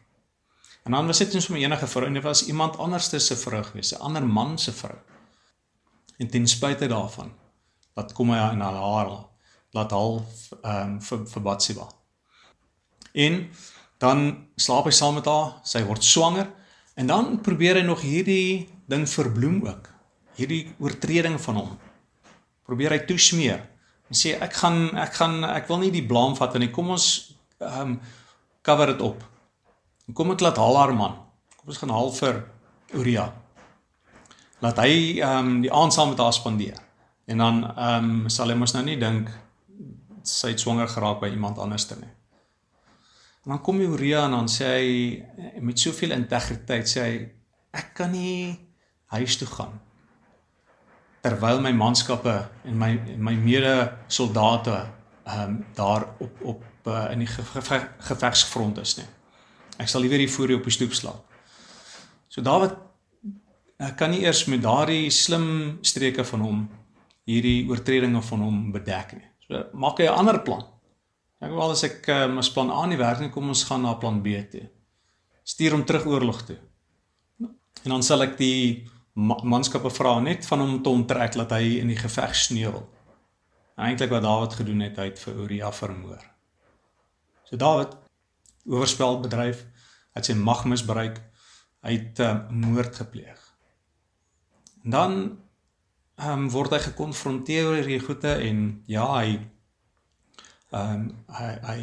En 0.84 0.92
dan 0.92 1.06
was 1.06 1.18
dit 1.18 1.32
nie 1.32 1.40
sommer 1.40 1.62
enige 1.62 1.86
vrou 1.86 2.06
nie, 2.06 2.20
dit 2.20 2.22
was 2.22 2.46
iemand 2.46 2.76
anderste 2.76 3.18
se 3.18 3.36
vrou 3.36 3.62
gewees, 3.62 3.92
'n 3.92 4.00
ander 4.00 4.26
man 4.26 4.58
se 4.58 4.72
vrou. 4.72 4.98
En 6.18 6.28
ten 6.28 6.46
spyte 6.46 6.86
daarvan, 6.86 7.32
wat 7.94 8.12
kom 8.12 8.30
hy 8.30 8.52
in 8.52 8.60
haar 8.60 9.24
laat 9.74 9.90
half 9.90 10.52
ehm 10.62 10.92
um, 10.94 11.00
vir 11.00 11.26
vir 11.26 11.42
Batsiba. 11.42 11.88
En 13.12 13.50
dan 13.98 14.46
slaap 14.56 14.84
hy 14.84 14.90
saam 14.90 15.14
met 15.14 15.26
haar, 15.26 15.58
sy 15.62 15.82
word 15.86 16.04
swanger 16.04 16.50
en 16.94 17.06
dan 17.06 17.40
probeer 17.40 17.80
hy 17.80 17.82
nog 17.86 18.00
hierdie 18.00 18.68
ding 18.86 19.08
verbloem 19.08 19.66
ook. 19.66 19.93
Hierdie 20.34 20.74
oortreding 20.82 21.38
van 21.40 21.60
hom. 21.60 21.70
Probeer 22.66 22.96
hy 22.96 23.04
toesmeer 23.08 23.62
en 24.10 24.18
sê 24.18 24.34
ek 24.42 24.56
gaan 24.60 24.90
ek 25.00 25.14
gaan 25.16 25.44
ek 25.48 25.68
wil 25.70 25.80
nie 25.82 25.92
die 25.94 26.04
blame 26.06 26.36
vat 26.38 26.56
nie. 26.60 26.72
Kom 26.74 26.92
ons 26.94 27.06
ehm 27.60 27.94
um, 27.94 28.00
cover 28.64 28.94
dit 28.94 29.02
op. 29.04 29.20
En 30.08 30.16
kom 30.16 30.32
ek 30.32 30.40
laat 30.44 30.58
haal 30.60 30.78
haar 30.80 30.94
man. 30.96 31.16
Kom 31.58 31.72
ons 31.72 31.80
gaan 31.80 31.92
haal 31.92 32.10
vir 32.16 32.42
Uria. 32.96 33.28
Laat 34.64 34.80
hy 34.82 35.20
ehm 35.20 35.38
um, 35.38 35.54
die 35.64 35.72
aand 35.72 35.94
saam 35.94 36.12
met 36.12 36.22
haar 36.24 36.34
spandeer. 36.36 36.80
En 37.30 37.44
dan 37.44 37.62
ehm 37.70 38.10
um, 38.10 38.28
sal 38.32 38.52
hy 38.52 38.58
mos 38.58 38.74
nou 38.76 38.84
nie 38.86 38.98
dink 39.00 39.32
sy 40.24 40.54
het 40.54 40.60
swanger 40.60 40.88
geraak 40.88 41.20
by 41.20 41.28
iemand 41.28 41.60
anderste 41.60 41.98
nie. 42.00 42.12
En 43.44 43.52
dan 43.52 43.60
kom 43.60 43.80
Uria 43.84 44.24
en 44.24 44.38
dan 44.38 44.46
sê 44.48 44.68
hy 44.72 45.58
met 45.60 45.78
soveel 45.78 46.16
integriteit 46.16 46.88
sê 46.88 47.02
hy 47.04 47.16
ek 47.76 47.92
kan 47.98 48.14
nie 48.14 48.54
huis 49.12 49.36
toe 49.36 49.48
gaan 49.50 49.74
terwyl 51.24 51.60
my 51.64 51.72
manskappe 51.72 52.34
en 52.68 52.78
my 52.78 52.92
my 53.16 53.34
mede 53.40 53.74
soldate 54.12 54.76
ehm 55.24 55.50
um, 55.50 55.64
daar 55.74 56.04
op 56.20 56.42
op 56.42 56.62
uh, 56.86 57.10
in 57.12 57.24
die 57.24 57.28
gevegsfront 57.98 58.78
is 58.78 58.96
nie. 58.96 59.06
Ek 59.80 59.88
sal 59.88 60.04
liewer 60.04 60.20
hier 60.20 60.30
voor 60.30 60.52
jou 60.52 60.58
op 60.58 60.68
die 60.68 60.74
stoep 60.76 60.92
slaap. 60.92 61.22
So 62.28 62.42
Dawid 62.44 62.76
kan 63.96 64.10
nie 64.10 64.22
eers 64.24 64.44
met 64.52 64.62
daardie 64.62 65.10
slim 65.10 65.78
streke 65.82 66.24
van 66.24 66.44
hom 66.44 66.60
hierdie 67.24 67.64
oortredinge 67.70 68.20
van 68.22 68.44
hom 68.44 68.60
bedek 68.72 69.16
nie. 69.16 69.28
So 69.46 69.64
maak 69.72 69.98
hy 69.98 70.10
'n 70.10 70.18
ander 70.20 70.40
plan. 70.44 70.64
Ek 71.40 71.50
wou 71.50 71.60
al 71.60 71.72
as 71.72 71.84
ek 71.84 72.08
um, 72.08 72.38
as 72.38 72.52
plan 72.52 72.70
A 72.70 72.86
nie 72.86 73.00
werk 73.00 73.20
nie, 73.20 73.30
kom 73.30 73.48
ons 73.48 73.64
gaan 73.64 73.82
na 73.82 73.94
plan 73.94 74.22
B 74.22 74.36
toe. 74.50 74.68
Stuur 75.44 75.72
hom 75.72 75.84
terug 75.84 76.06
oorlog 76.06 76.42
toe. 76.42 76.58
En 77.84 77.90
dan 77.90 78.02
sal 78.02 78.22
ek 78.22 78.36
die 78.36 78.86
manskappe 79.14 79.90
vra 79.94 80.18
net 80.20 80.46
van 80.46 80.60
hom 80.60 80.82
te 80.82 80.90
onttrek 80.90 81.36
dat 81.38 81.52
hy 81.54 81.78
in 81.80 81.90
die 81.92 81.98
geveg 81.98 82.34
sneuwel. 82.34 82.82
Eintlik 83.74 84.10
wat 84.10 84.22
Dawid 84.22 84.54
gedoen 84.58 84.82
het, 84.86 84.98
hy 84.98 85.10
het 85.10 85.20
vir 85.22 85.38
Uria 85.44 85.70
vermoor. 85.74 86.22
So 87.46 87.58
Dawid 87.58 87.94
oorspel 88.70 89.20
bedryf, 89.22 89.64
het 90.14 90.26
sy 90.26 90.36
mag 90.38 90.64
misbruik, 90.70 91.18
hy 91.84 91.96
het 91.98 92.20
uh, 92.22 92.36
moord 92.50 92.96
gepleeg. 93.02 93.40
En 94.84 94.90
dan 94.90 95.16
ehm 96.14 96.44
um, 96.44 96.50
word 96.50 96.70
hy 96.70 96.78
gekonfronteer 96.78 97.66
oor 97.66 97.80
hierdie 97.80 97.98
goeie 97.98 98.34
en 98.48 98.58
ja, 98.86 99.06
hy 99.18 99.38
ehm 100.70 100.92
um, 100.94 101.06
hy 101.34 101.48
hy 101.66 101.80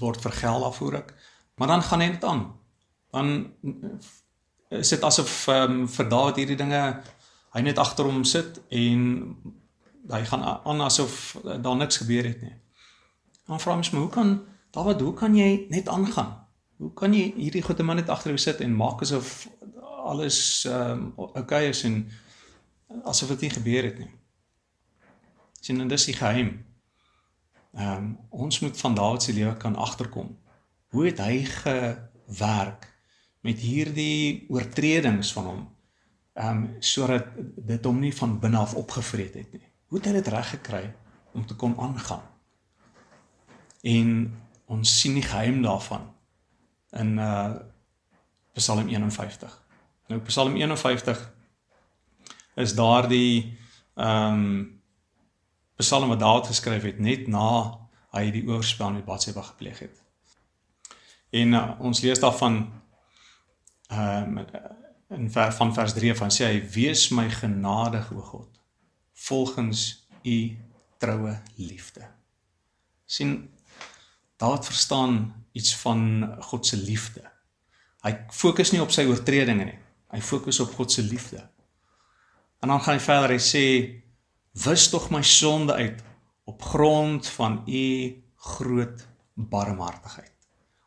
word 0.00 0.22
vergeld 0.22 0.64
daarvoor 0.66 0.98
ek. 1.02 1.14
Maar 1.60 1.68
dan 1.76 1.82
gaan 1.86 2.02
hy 2.02 2.08
dit 2.10 2.24
aan. 2.24 2.42
Dan 3.14 3.30
is 4.70 4.88
dit 4.88 5.02
asof 5.02 5.46
ehm 5.48 5.80
um, 5.80 5.88
vir 5.88 6.08
Dawid 6.08 6.36
hierdie 6.38 6.58
dinge 6.58 6.82
hy 7.54 7.62
net 7.66 7.78
agter 7.82 8.06
hom 8.06 8.22
sit 8.24 8.60
en 8.70 9.00
hy 10.10 10.20
gaan 10.24 10.44
aan 10.46 10.82
asof 10.86 11.36
daar 11.42 11.76
niks 11.76 12.00
gebeur 12.02 12.24
het 12.24 12.42
nie. 12.42 12.54
Dan 13.46 13.60
vra 13.60 13.74
mens 13.74 13.90
my, 13.90 13.98
hoe 13.98 14.12
kan 14.14 14.30
Dawid, 14.70 15.00
hoe 15.00 15.14
kan 15.14 15.34
jy 15.34 15.66
net 15.70 15.88
aangaan? 15.88 16.36
Hoe 16.78 16.92
kan 16.94 17.14
jy 17.14 17.32
hierdie 17.36 17.62
goeie 17.62 17.82
man 17.82 17.98
net 17.98 18.08
agter 18.08 18.30
jou 18.30 18.38
sit 18.38 18.62
en 18.62 18.76
maak 18.76 19.02
asof 19.02 19.48
alles 20.06 20.64
ehm 20.70 21.10
um, 21.16 21.30
okay 21.34 21.68
is 21.68 21.82
en 21.84 22.04
asof 23.04 23.34
dit 23.34 23.40
nie 23.40 23.50
gebeur 23.50 23.90
het 23.90 23.98
nie. 23.98 24.10
Sien 25.60 25.80
en 25.80 25.90
dis 25.90 26.06
die 26.12 26.14
geheim. 26.14 26.54
Ehm 27.74 27.96
um, 27.96 28.14
ons 28.30 28.60
moet 28.60 28.78
van 28.78 28.94
Dawid 28.94 29.22
se 29.22 29.32
lewe 29.32 29.56
kan 29.56 29.76
agterkom. 29.76 30.38
Hoe 30.94 31.06
het 31.06 31.18
hy 31.18 31.44
gewerk 31.44 32.90
met 33.40 33.58
hierdie 33.58 34.46
oortredings 34.48 35.32
van 35.32 35.44
hom? 35.44 35.62
Ehm 36.34 36.56
um, 36.56 36.76
sodat 36.78 37.26
dit 37.56 37.84
hom 37.84 37.98
nie 38.00 38.14
van 38.14 38.38
binne 38.40 38.58
af 38.58 38.74
opgevreet 38.74 39.34
het 39.34 39.52
nie. 39.52 39.66
Hoe 39.90 39.98
het 39.98 40.06
hy 40.06 40.12
dit 40.12 40.28
reg 40.28 40.50
gekry 40.50 40.84
om 41.32 41.46
te 41.46 41.56
kon 41.56 41.74
aangaan? 41.78 42.22
En 43.82 44.40
ons 44.70 45.00
sien 45.00 45.14
die 45.14 45.26
geheim 45.26 45.62
daarvan 45.62 46.06
in 46.90 47.18
uh 47.18 47.54
Psalm 48.52 48.88
51. 48.88 49.52
Nou 50.08 50.20
Psalm 50.20 50.56
51 50.56 51.32
is 52.54 52.74
daardie 52.74 53.58
ehm 53.94 54.34
um, 54.34 54.78
Psalm 55.80 56.08
wat 56.08 56.20
Dawid 56.20 56.46
geskryf 56.46 56.82
het 56.82 56.98
net 56.98 57.26
na 57.26 57.78
hy 58.12 58.26
die 58.34 58.42
oorspel 58.48 58.90
met 58.92 59.04
Batseba 59.04 59.42
gepleeg 59.42 59.78
het. 59.78 60.02
En 61.30 61.54
uh, 61.54 61.62
ons 61.78 62.00
lees 62.04 62.20
daarvan 62.20 62.58
ehm 63.90 64.38
um, 64.38 64.46
in 65.10 65.30
vers 65.30 65.56
van 65.58 65.74
vers 65.74 65.92
3 65.92 66.14
van 66.14 66.30
sê 66.30 66.46
hy 66.46 66.58
wees 66.70 67.08
my 67.10 67.26
genadig 67.34 68.12
o 68.14 68.22
God 68.22 68.60
volgens 69.26 70.06
u 70.22 70.56
troue 70.98 71.34
liefde. 71.56 72.06
sien 73.04 73.50
Dawid 74.40 74.64
verstaan 74.64 75.44
iets 75.52 75.76
van 75.76 76.00
God 76.40 76.66
se 76.66 76.76
liefde. 76.76 77.20
Hy 78.00 78.12
fokus 78.32 78.70
nie 78.72 78.80
op 78.80 78.92
sy 78.94 79.04
oortredinge 79.04 79.66
nie. 79.68 79.78
Hy 80.14 80.20
fokus 80.24 80.62
op 80.64 80.72
God 80.78 80.92
se 80.92 81.02
liefde. 81.04 81.42
En 82.64 82.72
dan 82.72 82.80
gaan 82.80 82.96
hy 82.96 83.02
verder 83.04 83.34
hy 83.34 83.42
sê 83.44 83.64
wis 84.64 84.88
tog 84.88 85.10
my 85.12 85.20
sonde 85.26 85.76
uit 85.76 86.00
op 86.48 86.62
grond 86.72 87.28
van 87.36 87.60
u 87.68 87.84
groot 88.54 89.04
barmhartigheid 89.34 90.29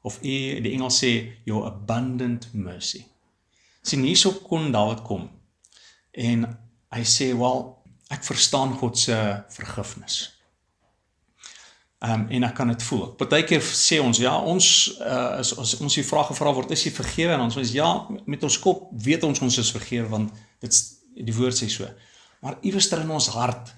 of 0.03 0.19
u 0.21 0.35
die 0.63 0.73
Engels 0.75 0.99
sê 1.03 1.13
your 1.49 1.67
abundant 1.69 2.49
mercy 2.53 3.05
sien 3.83 4.05
hierso 4.07 4.35
kon 4.43 4.71
Dawid 4.75 5.03
kom 5.07 5.29
en 6.13 6.45
hy 6.93 7.03
sê 7.07 7.31
wel 7.37 7.65
ek 8.13 8.23
verstaan 8.27 8.75
God 8.77 8.99
se 8.99 9.17
vergifnis 9.55 10.21
Um, 12.03 12.25
en 12.35 12.43
ek 12.43 12.57
kan 12.57 12.67
dit 12.67 12.81
voel. 12.83 13.05
Partykeer 13.15 13.61
sê 13.63 14.01
ons 14.03 14.17
ja, 14.19 14.33
ons 14.35 14.65
uh, 14.99 15.37
is 15.39 15.53
as 15.55 15.69
ons 15.79 15.93
die 15.95 16.03
vraag 16.03 16.33
gevra 16.33 16.51
word, 16.51 16.73
is 16.75 16.81
jy 16.83 16.91
vergewe? 16.91 17.31
En 17.31 17.45
ons 17.45 17.55
sê 17.55 17.63
ja, 17.77 17.87
met 18.27 18.41
ons 18.43 18.57
kop 18.59 18.89
weet 19.05 19.23
ons 19.23 19.39
ons 19.45 19.59
is 19.61 19.69
vergewe 19.71 20.09
want 20.11 20.41
dit 20.59 20.79
die 21.23 21.35
woord 21.37 21.55
sê 21.55 21.69
so. 21.71 21.87
Maar 22.43 22.57
iewers 22.59 22.89
ter 22.91 23.05
in 23.05 23.13
ons 23.15 23.29
hart, 23.37 23.71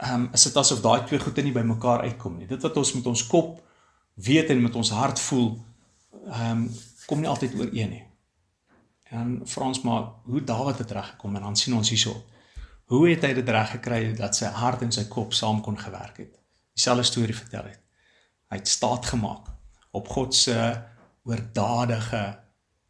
ehm 0.00 0.14
um, 0.14 0.24
is 0.38 0.46
dit 0.48 0.56
asof 0.62 0.80
daai 0.80 1.04
twee 1.10 1.20
goede 1.20 1.44
nie 1.44 1.52
bymekaar 1.52 2.06
uitkom 2.08 2.38
nie. 2.38 2.48
Dit 2.48 2.64
wat 2.64 2.80
ons 2.80 2.94
met 2.96 3.12
ons 3.12 3.26
kop 3.28 3.60
weet 4.22 4.50
en 4.50 4.62
met 4.62 4.74
ons 4.74 4.90
hart 4.90 5.20
voel, 5.20 5.50
ehm 6.26 6.50
um, 6.50 6.68
kom 7.08 7.22
nie 7.22 7.28
altyd 7.28 7.54
ooreen 7.56 7.90
nie. 7.90 8.04
En 9.08 9.40
vra 9.48 9.64
ons 9.64 9.80
maar 9.80 10.02
hoe 10.28 10.44
Dawid 10.44 10.78
het 10.78 10.90
reg 10.90 11.06
gekom 11.14 11.36
en 11.36 11.42
dan 11.42 11.56
sien 11.56 11.74
ons 11.74 11.88
hierso. 11.88 12.12
Hoe 12.92 13.08
het 13.08 13.24
hy 13.24 13.32
dit 13.38 13.48
reg 13.48 13.70
gekry 13.70 14.00
dat 14.16 14.36
sy 14.36 14.50
hart 14.52 14.84
en 14.84 14.92
sy 14.92 15.06
kop 15.08 15.32
saam 15.32 15.62
kon 15.64 15.78
gewerk 15.78 16.20
het? 16.20 16.34
Dieselfde 16.76 17.06
storie 17.08 17.36
vertel 17.36 17.70
het. 17.70 17.80
Hy 18.52 18.60
het 18.60 18.68
staat 18.68 19.08
gemaak 19.08 19.48
op 19.96 20.08
God 20.08 20.34
se 20.34 20.58
oordadige 21.24 22.38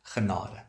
genade 0.02 0.64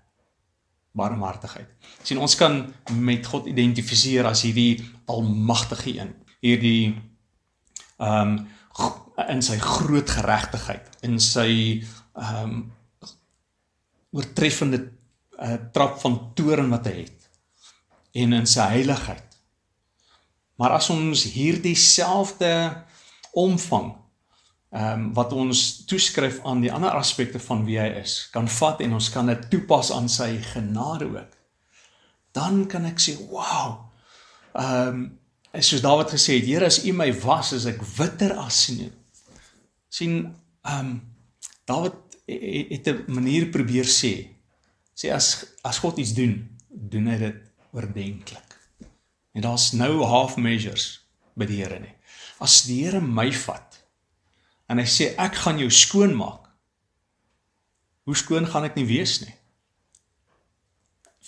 barmhartigheid. 0.91 1.69
sien 2.03 2.17
ons 2.17 2.35
kan 2.35 2.73
met 2.91 3.25
God 3.25 3.45
identifiseer 3.47 4.25
as 4.25 4.41
hierdie 4.41 4.81
almagtige 5.05 5.97
een, 5.97 6.15
hierdie 6.41 6.95
ehm 7.97 8.37
um, 8.37 8.47
in 9.27 9.41
sy 9.41 9.57
groot 9.61 10.09
geregtigheid, 10.09 10.91
in 11.07 11.19
sy 11.19 11.49
ehm 12.19 12.43
um, 12.43 12.59
oortreffende 14.09 14.79
uh, 15.37 15.59
trap 15.73 15.99
van 16.01 16.15
toorn 16.33 16.71
wat 16.73 16.87
hy 16.89 16.95
het 17.03 17.27
en 18.17 18.33
in 18.33 18.47
sy 18.49 18.65
heiligheid. 18.71 19.35
Maar 20.57 20.79
as 20.79 20.89
ons 20.89 21.27
hierdie 21.35 21.77
selfde 21.77 22.51
omvang 23.37 23.91
ehm 24.69 24.93
um, 24.93 25.05
wat 25.17 25.31
ons 25.33 25.61
toeskryf 25.89 26.43
aan 26.45 26.59
die 26.61 26.73
ander 26.73 26.93
aspekte 26.93 27.39
van 27.41 27.63
wie 27.65 27.79
hy 27.81 27.87
is, 28.01 28.27
kan 28.33 28.49
vat 28.59 28.81
en 28.85 28.97
ons 28.99 29.09
kan 29.09 29.29
dit 29.29 29.47
toepas 29.49 29.89
aan 29.95 30.09
sy 30.09 30.35
genade 30.51 31.07
ook. 31.09 31.37
Dan 32.37 32.67
kan 32.69 32.85
ek 32.85 33.01
sê, 33.01 33.17
"Wow." 33.31 33.89
Ehm 34.53 34.87
um, 34.87 35.19
soos 35.53 35.81
Dawid 35.81 36.13
gesê 36.13 36.37
het, 36.37 36.45
"Here, 36.45 36.65
as 36.65 36.85
U 36.85 36.93
my 36.93 37.13
was, 37.21 37.53
is 37.53 37.65
ek 37.65 37.81
witter 37.97 38.37
as 38.37 38.63
sneeu." 38.63 38.98
Sien 39.89 40.35
ehm 40.61 40.85
um, 40.85 40.99
Dawid 41.69 41.93
het 42.25 42.87
'n 42.87 43.05
manier 43.07 43.45
probeer 43.49 43.85
sê. 43.85 44.13
Sê 44.93 45.11
as 45.13 45.45
as 45.61 45.77
God 45.77 45.97
iets 45.97 46.13
doen, 46.13 46.57
doen 46.69 47.07
hy 47.07 47.17
dit 47.17 47.35
oordentlik. 47.71 48.49
En 49.31 49.41
daar's 49.41 49.71
nou 49.71 50.03
half 50.03 50.37
measures 50.37 51.05
by 51.33 51.45
die 51.45 51.61
Here 51.61 51.79
nie. 51.79 51.95
As 52.39 52.63
die 52.63 52.83
Here 52.83 53.01
my 53.01 53.31
vat 53.31 53.83
en 54.67 54.77
hy 54.77 54.85
sê 54.85 55.13
ek 55.17 55.35
gaan 55.35 55.59
jou 55.59 55.69
skoon 55.69 56.15
maak. 56.15 56.49
Hoe 58.05 58.15
skoon 58.15 58.45
gaan 58.45 58.63
ek 58.63 58.75
nie 58.75 58.85
wees 58.85 59.19
nie? 59.21 59.33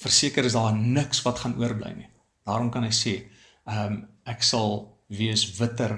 Verseker 0.02 0.46
is 0.46 0.54
daar 0.54 0.74
niks 0.74 1.22
wat 1.22 1.40
gaan 1.40 1.58
oorbly 1.62 1.94
nie. 1.94 2.10
Daarom 2.46 2.72
kan 2.72 2.84
hy 2.84 2.94
sê, 2.94 3.30
ehm 3.66 3.94
um, 3.94 4.08
ek 4.26 4.44
sal 4.44 4.98
wees 5.10 5.58
witter 5.58 5.98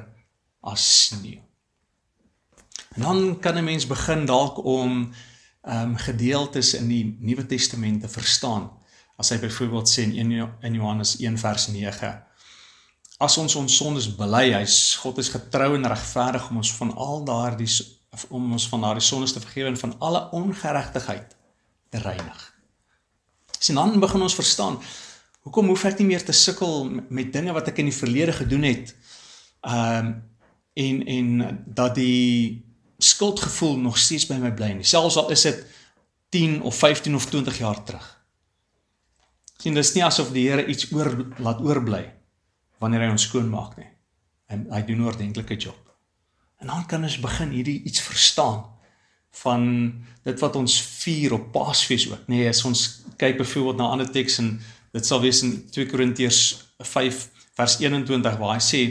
as 0.63 0.83
sneeu. 1.07 1.41
En 2.93 3.01
dan 3.01 3.39
kan 3.39 3.57
'n 3.57 3.63
mens 3.63 3.87
begin 3.87 4.25
dalk 4.25 4.63
om 4.65 5.13
ehm 5.61 5.89
um, 5.89 5.95
gedeeltes 5.95 6.73
in 6.73 6.87
die 6.87 7.17
Nuwe 7.19 7.45
Testament 7.45 8.01
te 8.01 8.09
verstaan. 8.09 8.71
As 9.15 9.29
hy 9.29 9.39
byvoorbeeld 9.39 9.89
sê 9.89 10.01
in 10.61 10.73
Johannes 10.73 11.17
1 11.17 11.37
vers 11.37 11.67
9 11.67 12.23
as 13.23 13.37
ons 13.37 13.55
ons 13.55 13.75
sondes 13.77 14.07
bely, 14.17 14.49
hy's 14.55 14.95
God 15.01 15.19
is 15.21 15.31
getrou 15.33 15.73
en 15.77 15.87
regverdig 15.91 16.49
om 16.49 16.59
ons 16.63 16.71
van 16.79 16.93
al 17.05 17.23
daardie 17.27 17.69
om 18.29 18.51
ons 18.53 18.67
van 18.69 18.83
daardie 18.85 19.05
sondes 19.05 19.33
te 19.33 19.41
vergewe 19.41 19.71
en 19.71 19.79
van 19.79 19.95
alle 20.05 20.19
ongeregtigheid 20.37 21.31
te 21.89 22.01
reinig. 22.03 22.41
Sien 23.57 23.79
dan 23.79 23.97
begin 24.01 24.21
ons 24.21 24.37
verstaan 24.37 24.77
hoekom 25.43 25.71
hoef 25.71 25.87
ek 25.89 25.97
nie 25.99 26.11
meer 26.11 26.23
te 26.23 26.35
sukkel 26.35 26.85
met 27.09 27.33
dinge 27.33 27.55
wat 27.55 27.71
ek 27.71 27.81
in 27.81 27.89
die 27.89 27.95
verlede 27.95 28.35
gedoen 28.43 28.69
het. 28.69 28.93
Ehm 29.61 30.13
um, 30.13 30.13
en 30.73 31.03
en 31.05 31.27
dat 31.69 31.93
die 31.95 32.63
skuldgevoel 33.03 33.77
nog 33.77 33.97
steeds 33.97 34.27
by 34.29 34.39
my 34.41 34.51
bly 34.55 34.71
nie. 34.77 34.87
Selfs 34.87 35.17
al 35.19 35.31
is 35.33 35.45
dit 35.47 35.65
10 36.33 36.61
of 36.61 36.75
15 36.75 37.15
of 37.15 37.25
20 37.29 37.57
jaar 37.57 37.83
terug. 37.83 38.05
Sien, 39.61 39.73
dis 39.77 39.93
nie 39.95 40.03
asof 40.03 40.31
die 40.35 40.47
Here 40.49 40.65
iets 40.65 40.89
oor 40.91 41.11
laat 41.37 41.61
oorbly 41.63 42.03
wanneer 42.83 43.05
hy 43.05 43.13
ons 43.13 43.29
skoon 43.29 43.47
maak 43.47 43.77
nie. 43.79 43.87
En 44.51 44.65
hy 44.73 44.81
doen 44.83 45.01
'n 45.01 45.07
ordentlike 45.07 45.55
job. 45.55 45.79
En 46.59 46.67
dan 46.67 46.85
kan 46.85 47.03
ons 47.03 47.19
begin 47.19 47.49
hierdie 47.49 47.83
iets 47.83 48.01
verstaan 48.01 48.65
van 49.43 49.63
dit 50.23 50.39
wat 50.39 50.55
ons 50.55 50.81
vier 50.81 51.33
op 51.33 51.51
Paasfees 51.51 52.11
ook. 52.11 52.27
Nee, 52.27 52.47
as 52.47 52.63
ons 52.63 53.01
kyk 53.17 53.37
byvoorbeeld 53.37 53.77
na 53.77 53.87
ander 53.87 54.11
teks 54.11 54.37
en 54.37 54.61
dit 54.91 55.05
sal 55.05 55.21
wees 55.21 55.41
in 55.41 55.69
2 55.71 55.85
Korintiërs 55.85 56.41
5 56.77 57.29
vers 57.53 57.77
21 57.79 58.37
waar 58.37 58.55
hy 58.57 58.63
sê 58.63 58.81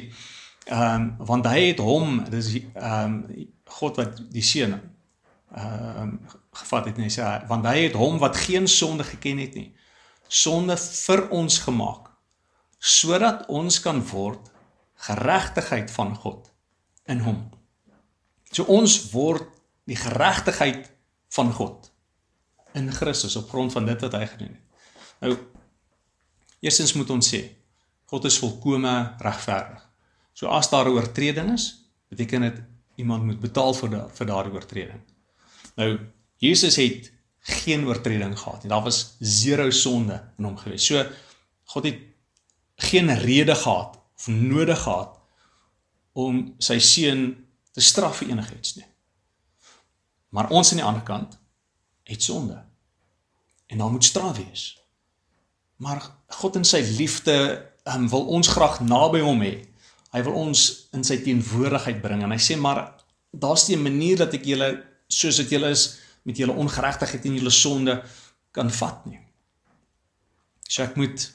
ehm 0.66 0.94
um, 0.94 1.26
want 1.26 1.46
hy 1.50 1.60
het 1.72 1.80
hom 1.82 2.20
dis 2.30 2.54
ehm 2.54 3.16
um, 3.34 3.48
God 3.78 4.00
wat 4.00 4.22
die 4.32 4.44
seun 4.44 4.78
ehm 5.52 6.02
um, 6.02 6.14
gevat 6.52 6.86
het 6.88 6.96
en 6.96 7.06
hy 7.06 7.12
sê 7.12 7.26
want 7.48 7.66
hy 7.68 7.78
het 7.86 7.96
hom 7.96 8.18
wat 8.20 8.36
geen 8.36 8.66
sonde 8.68 9.04
geken 9.04 9.38
het 9.40 9.54
nie 9.56 9.70
sonde 10.28 10.76
vir 10.76 11.26
ons 11.32 11.58
gemaak 11.66 12.08
sodat 12.82 13.44
ons 13.48 13.78
kan 13.84 14.00
word 14.10 14.50
geregtigheid 15.06 15.90
van 15.90 16.14
God 16.18 16.50
in 17.10 17.22
hom. 17.26 17.38
So 18.52 18.66
ons 18.70 19.10
word 19.12 19.48
die 19.90 19.98
geregtigheid 19.98 20.90
van 21.34 21.52
God 21.54 21.90
in 22.78 22.90
Christus 22.94 23.36
op 23.36 23.50
grond 23.50 23.74
van 23.74 23.86
dit 23.88 24.04
wat 24.06 24.16
hy 24.16 24.26
gedoen 24.30 24.54
het. 24.54 24.86
Nou 25.22 25.32
eerstens 26.62 26.94
moet 26.98 27.10
ons 27.14 27.32
sê 27.34 27.42
God 28.12 28.28
is 28.28 28.38
volkome 28.42 28.92
regverdig. 29.24 29.80
So 30.34 30.48
as 30.48 30.70
daar 30.70 30.88
'n 30.88 30.96
oortreding 30.96 31.52
is, 31.52 31.86
beteken 32.08 32.40
dit 32.40 32.58
iemand 33.02 33.26
moet 33.26 33.40
betaal 33.42 33.74
vir 33.78 33.92
da 33.96 34.02
vir 34.16 34.28
daardie 34.30 34.54
oortreding. 34.54 35.02
Nou 35.80 35.90
Jesus 36.42 36.76
het 36.80 37.10
geen 37.42 37.86
oortreding 37.86 38.34
gehad 38.38 38.62
nie. 38.62 38.70
Daar 38.70 38.82
was 38.86 39.16
0 39.18 39.72
sonde 39.72 40.18
in 40.38 40.44
hom 40.44 40.56
gewees. 40.58 40.86
So 40.86 41.02
God 41.74 41.84
het 41.84 42.00
geen 42.90 43.14
rede 43.22 43.54
gehad 43.54 43.98
of 44.16 44.26
nodig 44.26 44.82
gehad 44.82 45.18
om 46.12 46.54
sy 46.58 46.78
seun 46.78 47.46
te 47.72 47.80
straf 47.80 48.20
vir 48.20 48.34
enigiets 48.34 48.76
nie. 48.76 48.86
Maar 50.32 50.50
ons 50.50 50.70
aan 50.70 50.80
die 50.80 50.86
ander 50.86 51.04
kant 51.06 51.38
het 52.08 52.22
sonde. 52.22 52.62
En 53.66 53.78
daar 53.78 53.90
moet 53.90 54.04
straf 54.04 54.36
wees. 54.36 54.64
Maar 55.76 56.02
God 56.26 56.56
in 56.56 56.64
sy 56.64 56.82
liefde 56.98 57.36
um, 57.84 58.08
wil 58.08 58.26
ons 58.26 58.48
graag 58.48 58.80
naby 58.80 59.22
hom 59.24 59.40
hê. 59.42 59.56
Hy 60.12 60.22
wil 60.26 60.36
ons 60.36 60.62
in 60.92 61.04
sy 61.04 61.18
teenwoordigheid 61.24 62.02
bring 62.02 62.22
en 62.22 62.34
hy 62.34 62.40
sê 62.40 62.56
maar 62.60 62.82
daar's 63.32 63.68
'n 63.68 63.82
manier 63.82 64.16
dat 64.16 64.34
ek 64.34 64.44
julle 64.44 64.84
soos 65.08 65.36
dit 65.36 65.50
julle 65.50 65.70
is 65.70 65.98
met 66.24 66.36
julle 66.36 66.52
ongeregtigheid 66.52 67.24
en 67.24 67.34
julle 67.34 67.50
sonde 67.50 68.02
kan 68.52 68.70
vat 68.70 69.06
nie. 69.06 69.20
So 70.68 70.82
ek 70.82 70.96
moet 70.96 71.32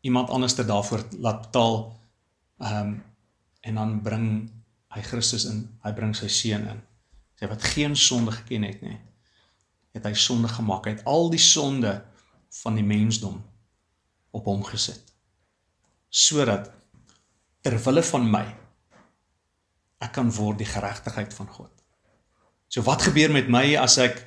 iemand 0.00 0.30
anders 0.30 0.54
te 0.54 0.64
daarvoor 0.64 1.04
laat 1.18 1.42
betaal 1.42 1.76
ehm 2.58 2.88
um, 2.88 3.02
en 3.66 3.74
dan 3.74 4.02
bring 4.02 4.26
hy 4.94 5.02
Christus 5.02 5.44
in, 5.44 5.64
hy 5.82 5.90
bring 5.92 6.14
sy 6.14 6.28
seun 6.30 6.68
in. 6.70 6.82
Sy 7.34 7.48
wat 7.50 7.64
geen 7.74 7.96
sonde 7.96 8.30
geken 8.30 8.62
het 8.62 8.82
nie, 8.82 8.98
het 9.96 10.04
hy 10.06 10.12
sonde 10.14 10.48
gemaak. 10.48 10.86
Hy 10.86 10.92
het 10.94 11.04
al 11.04 11.26
die 11.32 11.42
sonde 11.42 11.96
van 12.62 12.78
die 12.78 12.86
mensdom 12.86 13.40
op 14.30 14.46
hom 14.46 14.62
gesit. 14.64 15.02
Sodat 16.08 16.70
ter 17.66 17.74
wille 17.82 18.02
van 18.06 18.30
my 18.30 18.46
ek 20.04 20.12
kan 20.14 20.28
word 20.30 20.60
die 20.60 20.68
geregtigheid 20.68 21.32
van 21.34 21.48
God. 21.50 21.72
So 22.68 22.84
wat 22.86 23.06
gebeur 23.08 23.32
met 23.34 23.48
my 23.50 23.64
as 23.80 23.96
ek 24.02 24.20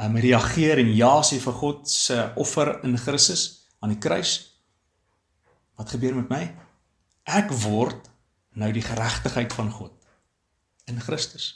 um, 0.00 0.16
reageer 0.18 0.80
en 0.82 0.90
ja 0.96 1.12
sê 1.26 1.38
vir 1.42 1.58
God 1.60 1.84
se 1.90 2.16
offer 2.40 2.78
in 2.86 2.96
Christus 2.98 3.68
aan 3.84 3.92
die 3.94 4.00
kruis? 4.02 4.32
Wat 5.78 5.92
gebeur 5.94 6.16
met 6.16 6.32
my? 6.32 6.42
Ek 7.28 7.52
word 7.62 8.08
nou 8.58 8.70
die 8.74 8.84
geregtigheid 8.84 9.54
van 9.54 9.70
God 9.70 9.94
in 10.90 10.98
Christus 11.00 11.52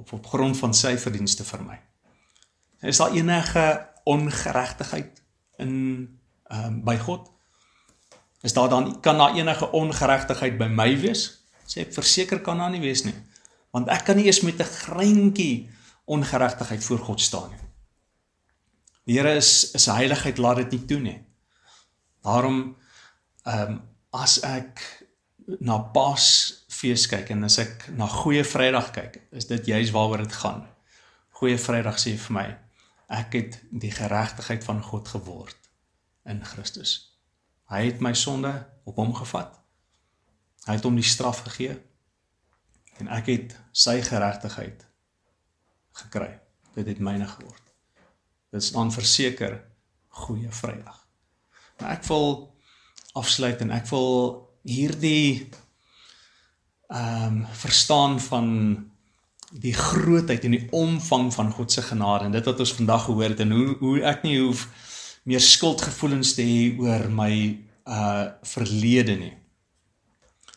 op 0.00 0.14
op 0.16 0.32
grond 0.32 0.56
van 0.58 0.72
sy 0.74 0.96
verdienste 0.98 1.44
vir 1.46 1.68
my. 1.68 1.76
Is 2.82 3.02
daar 3.02 3.12
enige 3.14 3.66
ongeregtigheid 4.08 5.20
in 5.60 5.76
ehm 6.48 6.64
um, 6.64 6.82
by 6.86 6.96
God? 7.02 7.33
Is 8.44 8.52
daar 8.52 8.68
dan 8.68 9.00
kan 9.00 9.18
daar 9.18 9.34
enige 9.34 9.70
ongeregtigheid 9.72 10.58
by 10.58 10.68
my 10.68 10.90
wees? 11.00 11.44
Sê 11.64 11.86
ek 11.86 11.94
verseker 11.96 12.42
kan 12.44 12.60
daar 12.60 12.72
nie 12.72 12.82
wees 12.82 13.04
nie. 13.06 13.14
Want 13.72 13.88
ek 13.88 14.04
kan 14.04 14.20
nie 14.20 14.26
eens 14.28 14.42
met 14.44 14.60
'n 14.60 14.68
greintjie 14.84 15.70
ongeregtigheid 16.04 16.84
voor 16.84 16.98
God 16.98 17.20
staan 17.20 17.50
nie. 17.50 17.64
Die 19.04 19.18
Here 19.18 19.36
is 19.36 19.70
is 19.72 19.86
heiligheid 19.86 20.38
laat 20.38 20.56
dit 20.56 20.70
nie 20.70 20.84
toe 20.84 21.00
nie. 21.00 21.20
Daarom 22.22 22.76
ehm 23.44 23.72
um, 23.72 23.80
as 24.10 24.40
ek 24.40 24.80
na 25.60 25.78
Paasfees 25.78 27.06
kyk 27.08 27.30
en 27.30 27.44
as 27.44 27.58
ek 27.58 27.88
na 27.96 28.06
Goeie 28.06 28.44
Vrydag 28.44 28.92
kyk, 28.92 29.18
is 29.32 29.46
dit 29.46 29.66
juis 29.66 29.90
waaroor 29.90 30.22
dit 30.24 30.32
gaan. 30.32 30.66
Goeie 31.30 31.58
Vrydag 31.58 31.98
sê 31.98 32.16
vir 32.16 32.32
my, 32.32 32.46
ek 33.08 33.32
het 33.32 33.58
die 33.70 33.90
geregtigheid 33.90 34.64
van 34.64 34.82
God 34.82 35.08
geword 35.08 35.56
in 36.24 36.44
Christus. 36.44 37.13
Hy 37.72 37.84
het 37.88 38.00
my 38.04 38.12
sonde 38.14 38.52
op 38.84 38.96
hom 39.00 39.14
gevat. 39.16 39.54
Hy 40.66 40.76
het 40.78 40.86
hom 40.86 40.96
die 40.96 41.06
straf 41.06 41.44
gegee 41.48 41.76
en 43.00 43.10
ek 43.10 43.28
het 43.32 43.54
sy 43.74 43.98
geregtigheid 44.04 44.84
gekry. 46.04 46.30
Dit 46.74 46.86
het 46.90 47.02
myne 47.02 47.26
geword. 47.26 47.62
Dit 48.54 48.64
staan 48.64 48.92
verseker 48.94 49.58
goeie 50.08 50.50
Vrydag. 50.50 51.00
Maar 51.80 51.96
ek 51.98 52.06
wil 52.06 52.54
afsluit 53.18 53.60
en 53.62 53.74
ek 53.74 53.86
wil 53.90 54.10
hierdie 54.62 55.50
ehm 56.94 57.40
um, 57.40 57.46
verstaan 57.58 58.18
van 58.20 58.48
die 59.50 59.74
grootheid 59.74 60.44
en 60.44 60.54
die 60.56 60.66
omvang 60.74 61.32
van 61.34 61.50
God 61.52 61.72
se 61.72 61.82
genade 61.82 62.24
en 62.24 62.34
dit 62.34 62.44
wat 62.44 62.60
ons 62.60 62.74
vandag 62.74 63.04
gehoor 63.04 63.34
het 63.34 63.40
en 63.40 63.50
hoe 63.54 63.76
hoe 63.78 64.02
ek 64.02 64.22
nie 64.26 64.38
hoef 64.40 64.66
meer 65.24 65.40
skuldgevoelens 65.40 66.34
te 66.36 66.44
hê 66.44 66.74
oor 66.80 67.08
my 67.12 67.32
uh 67.84 68.26
verlede 68.48 69.16
nie. 69.20 69.32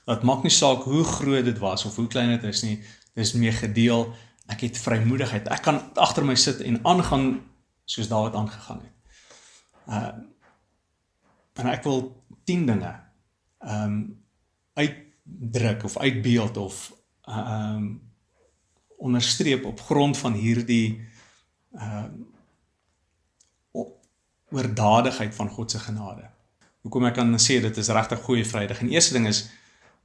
Dit 0.08 0.24
maak 0.24 0.46
nie 0.48 0.54
saak 0.54 0.86
hoe 0.88 1.04
groot 1.04 1.46
dit 1.46 1.60
was 1.60 1.86
of 1.86 1.96
hoe 2.00 2.08
klein 2.08 2.32
dit 2.36 2.44
is 2.48 2.64
nie. 2.64 2.78
Dis 3.16 3.34
mee 3.36 3.52
gedeel. 3.52 4.08
Ek 4.48 4.64
het 4.64 4.80
vrymoedigheid. 4.80 5.50
Ek 5.52 5.64
kan 5.66 5.82
agter 6.00 6.24
my 6.24 6.36
sit 6.40 6.62
en 6.64 6.80
aangaan 6.88 7.42
soos 7.88 8.08
Dawid 8.12 8.36
aangegaan 8.36 8.84
het. 8.86 8.96
Uh 9.88 10.16
en 11.58 11.72
ek 11.72 11.88
wil 11.88 12.04
10 12.46 12.68
dinge 12.70 12.92
ehm 13.66 13.84
um, 13.84 13.96
uitdruk 14.78 15.84
of 15.84 15.98
uitbeeld 15.98 16.58
of 16.58 16.94
ehm 17.26 17.76
um, 17.76 17.88
onderstreep 18.98 19.66
op 19.66 19.82
grond 19.82 20.18
van 20.18 20.34
hierdie 20.34 21.02
ehm 21.74 22.04
um, 22.04 22.37
oordadigheid 24.50 25.36
van 25.36 25.50
God 25.50 25.72
se 25.72 25.80
genade. 25.80 26.30
Hoekom 26.82 27.08
ek 27.10 27.18
kan 27.20 27.34
sê 27.42 27.60
dit 27.64 27.78
is 27.78 27.90
regtig 27.92 28.22
goeie 28.24 28.46
Vrydag. 28.48 28.80
En 28.82 28.92
eerste 28.94 29.18
ding 29.18 29.28
is 29.28 29.48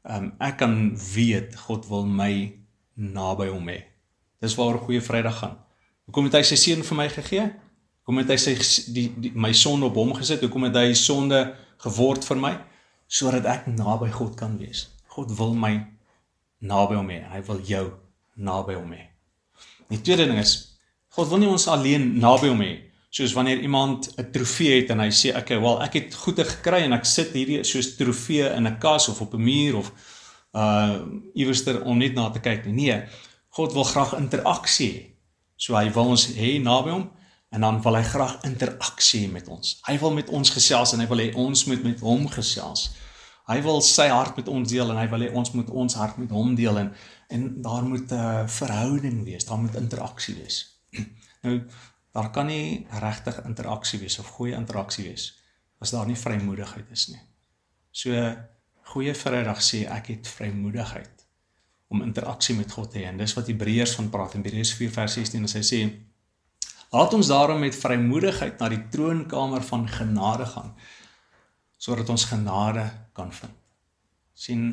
ehm 0.02 0.24
um, 0.24 0.30
ek 0.42 0.56
kan 0.58 0.74
weet 1.14 1.54
God 1.68 1.86
wil 1.86 2.06
my 2.06 2.32
naby 2.98 3.46
hom 3.52 3.68
hê. 3.70 3.84
Dis 4.42 4.56
waaroor 4.58 4.82
goeie 4.82 5.02
Vrydag 5.02 5.38
gaan. 5.38 5.54
Hoekom 6.08 6.26
het 6.26 6.40
hy 6.40 6.42
sy 6.48 6.58
seun 6.58 6.82
vir 6.82 6.98
my 6.98 7.08
gegee? 7.08 7.44
Hoekom 8.02 8.18
het 8.24 8.32
hy 8.34 8.38
sy 8.42 8.56
die, 8.90 9.06
die 9.14 9.30
my 9.38 9.52
sonde 9.54 9.86
op 9.86 10.00
hom 10.00 10.10
gesit? 10.18 10.42
Hoekom 10.42 10.66
het 10.66 10.80
hy 10.80 10.90
sonde 10.98 11.44
geword 11.84 12.26
vir 12.26 12.42
my 12.42 12.54
sodat 13.06 13.46
ek 13.46 13.70
naby 13.70 14.10
God 14.10 14.34
kan 14.40 14.58
wees? 14.58 14.88
God 15.14 15.30
wil 15.38 15.54
my 15.54 15.76
naby 16.58 16.98
hom 16.98 17.14
hê. 17.14 17.22
Hy 17.30 17.46
wil 17.46 17.62
jou 17.68 17.86
naby 18.34 18.74
hom 18.74 18.90
hê. 18.96 19.06
Die 19.92 20.02
tweede 20.02 20.26
ding 20.26 20.42
is 20.42 20.72
God 21.14 21.30
wil 21.30 21.38
nie 21.38 21.52
ons 21.52 21.68
alleen 21.70 22.16
naby 22.18 22.50
hom 22.50 22.64
hê 22.64 22.72
soos 23.12 23.32
wanneer 23.36 23.60
iemand 23.60 24.08
'n 24.16 24.30
trofee 24.32 24.80
het 24.80 24.90
en 24.90 25.00
hy 25.00 25.10
sê 25.12 25.36
okay, 25.36 25.60
wel 25.60 25.82
ek 25.82 25.92
het 25.92 26.14
goeie 26.14 26.44
gekry 26.44 26.80
en 26.82 26.92
ek 26.92 27.04
sit 27.04 27.32
hierdie 27.36 27.64
soos 27.64 27.96
trofee 27.96 28.48
in 28.56 28.66
'n 28.66 28.78
kas 28.78 29.08
of 29.08 29.20
op 29.20 29.34
'n 29.34 29.42
muur 29.42 29.76
of 29.76 29.92
uh 30.52 31.00
iewerster 31.34 31.82
om 31.84 31.98
net 31.98 32.14
na 32.14 32.30
te 32.30 32.40
kyk 32.40 32.64
nie. 32.64 32.72
Nee, 32.72 33.02
God 33.48 33.72
wil 33.72 33.84
graag 33.84 34.14
interaksie 34.16 34.92
hê. 34.92 35.02
So 35.56 35.76
hy 35.76 35.90
wil 35.92 36.08
ons 36.14 36.26
hê 36.26 36.60
naby 36.60 36.90
hom 36.90 37.10
en 37.50 37.60
dan 37.60 37.82
wil 37.82 37.96
hy 37.96 38.02
graag 38.02 38.38
interaksie 38.48 39.28
met 39.28 39.48
ons. 39.48 39.80
Hy 39.86 39.98
wil 39.98 40.12
met 40.12 40.28
ons 40.28 40.50
gesels 40.50 40.92
en 40.92 41.00
hy 41.00 41.06
wil 41.06 41.18
hê 41.18 41.34
ons 41.34 41.64
moet 41.64 41.82
met 41.84 42.00
hom 42.00 42.28
gesels. 42.28 42.90
Hy 43.46 43.60
wil 43.62 43.80
sy 43.80 44.08
hart 44.08 44.36
met 44.36 44.48
ons 44.48 44.68
deel 44.68 44.90
en 44.90 44.96
hy 44.96 45.08
wil 45.12 45.20
hê 45.20 45.32
ons 45.34 45.52
moet 45.52 45.70
ons 45.70 45.94
hart 45.94 46.16
met 46.16 46.30
hom 46.30 46.54
deel 46.54 46.78
en 46.78 46.94
en 47.28 47.62
daar 47.62 47.84
moet 47.84 48.10
'n 48.10 48.14
uh, 48.14 48.48
verhouding 48.48 49.24
wees, 49.24 49.44
daar 49.44 49.58
moet 49.58 49.76
interaksie 49.76 50.34
wees. 50.34 50.80
nou 51.44 51.60
daar 52.12 52.30
kan 52.30 52.46
nie 52.46 52.86
regtig 53.00 53.40
interaksie 53.44 54.00
wees 54.02 54.18
of 54.20 54.32
goeie 54.36 54.56
interaksie 54.56 55.04
wees 55.08 55.30
as 55.82 55.90
daar 55.90 56.06
nie 56.06 56.18
vrymoedigheid 56.18 56.90
is 56.94 57.08
nie. 57.10 57.20
So 57.90 58.14
goeie 58.92 59.14
Vrydag 59.16 59.62
sê 59.64 59.84
ek 59.90 60.12
het 60.12 60.30
vrymoedigheid 60.30 61.26
om 61.92 62.04
interaksie 62.04 62.56
met 62.56 62.72
God 62.72 62.92
te 62.92 63.02
hê 63.02 63.10
en 63.10 63.20
dis 63.20 63.34
wat 63.36 63.50
Hebreërs 63.50 63.96
van 63.98 64.10
praat 64.12 64.36
in 64.36 64.44
Hebreërs 64.44 64.74
4 64.78 64.94
vers 64.94 65.18
16 65.18 65.42
en 65.42 65.50
hy 65.50 65.64
sê 65.66 65.80
laat 66.92 67.14
ons 67.16 67.32
daarom 67.32 67.60
met 67.64 67.76
vrymoedigheid 67.76 68.60
na 68.60 68.68
die 68.72 68.82
troonkamer 68.92 69.64
van 69.68 69.88
genade 69.88 70.48
gaan 70.54 70.74
sodat 71.82 72.08
ons 72.14 72.28
genade 72.30 72.84
kan 73.16 73.32
vind. 73.34 73.56
sien 74.34 74.68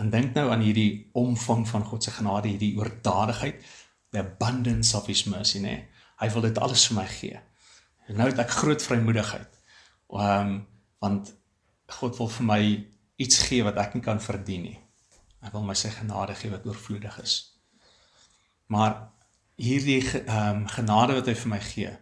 en 0.00 0.10
dink 0.10 0.34
nou 0.34 0.48
aan 0.50 0.62
hierdie 0.64 1.06
omvang 1.14 1.62
van 1.68 1.84
God 1.86 2.02
se 2.02 2.10
genade, 2.10 2.50
hierdie 2.50 2.74
oordadigheid, 2.78 3.60
the 4.10 4.18
abundance 4.18 4.96
of 4.96 5.06
his 5.06 5.24
mercy, 5.30 5.60
nee. 5.62 5.84
Hy 6.20 6.28
wil 6.34 6.46
dit 6.48 6.58
alles 6.58 6.86
vir 6.88 6.96
my 6.98 7.06
gee. 7.10 7.40
En 8.08 8.20
nou 8.20 8.28
het 8.28 8.38
ek 8.42 8.56
groot 8.60 8.82
vrymoedigheid. 8.82 9.60
Ehm 10.14 10.54
um, 10.54 10.54
want 11.04 11.34
God 12.00 12.16
wil 12.16 12.30
vir 12.32 12.46
my 12.48 12.60
iets 13.20 13.42
gee 13.44 13.64
wat 13.64 13.76
ek 13.76 13.94
nie 13.94 14.02
kan 14.02 14.20
verdien 14.20 14.62
nie. 14.64 14.78
Hy 15.44 15.50
wil 15.52 15.66
my 15.68 15.74
sy 15.76 15.90
genade 15.92 16.32
gee 16.38 16.48
wat 16.48 16.64
oorvloedig 16.64 17.18
is. 17.20 17.34
Maar 18.72 18.96
hierdie 19.60 20.00
ehm 20.24 20.62
um, 20.62 20.64
genade 20.68 21.18
wat 21.18 21.28
hy 21.28 21.34
vir 21.42 21.52
my 21.52 21.60
gee, 21.60 21.92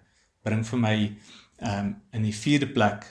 bring 0.46 0.62
vir 0.66 0.84
my 0.84 0.94
ehm 1.00 1.78
um, 1.78 1.90
in 2.12 2.28
die 2.28 2.36
vierde 2.36 2.70
plek 2.70 3.08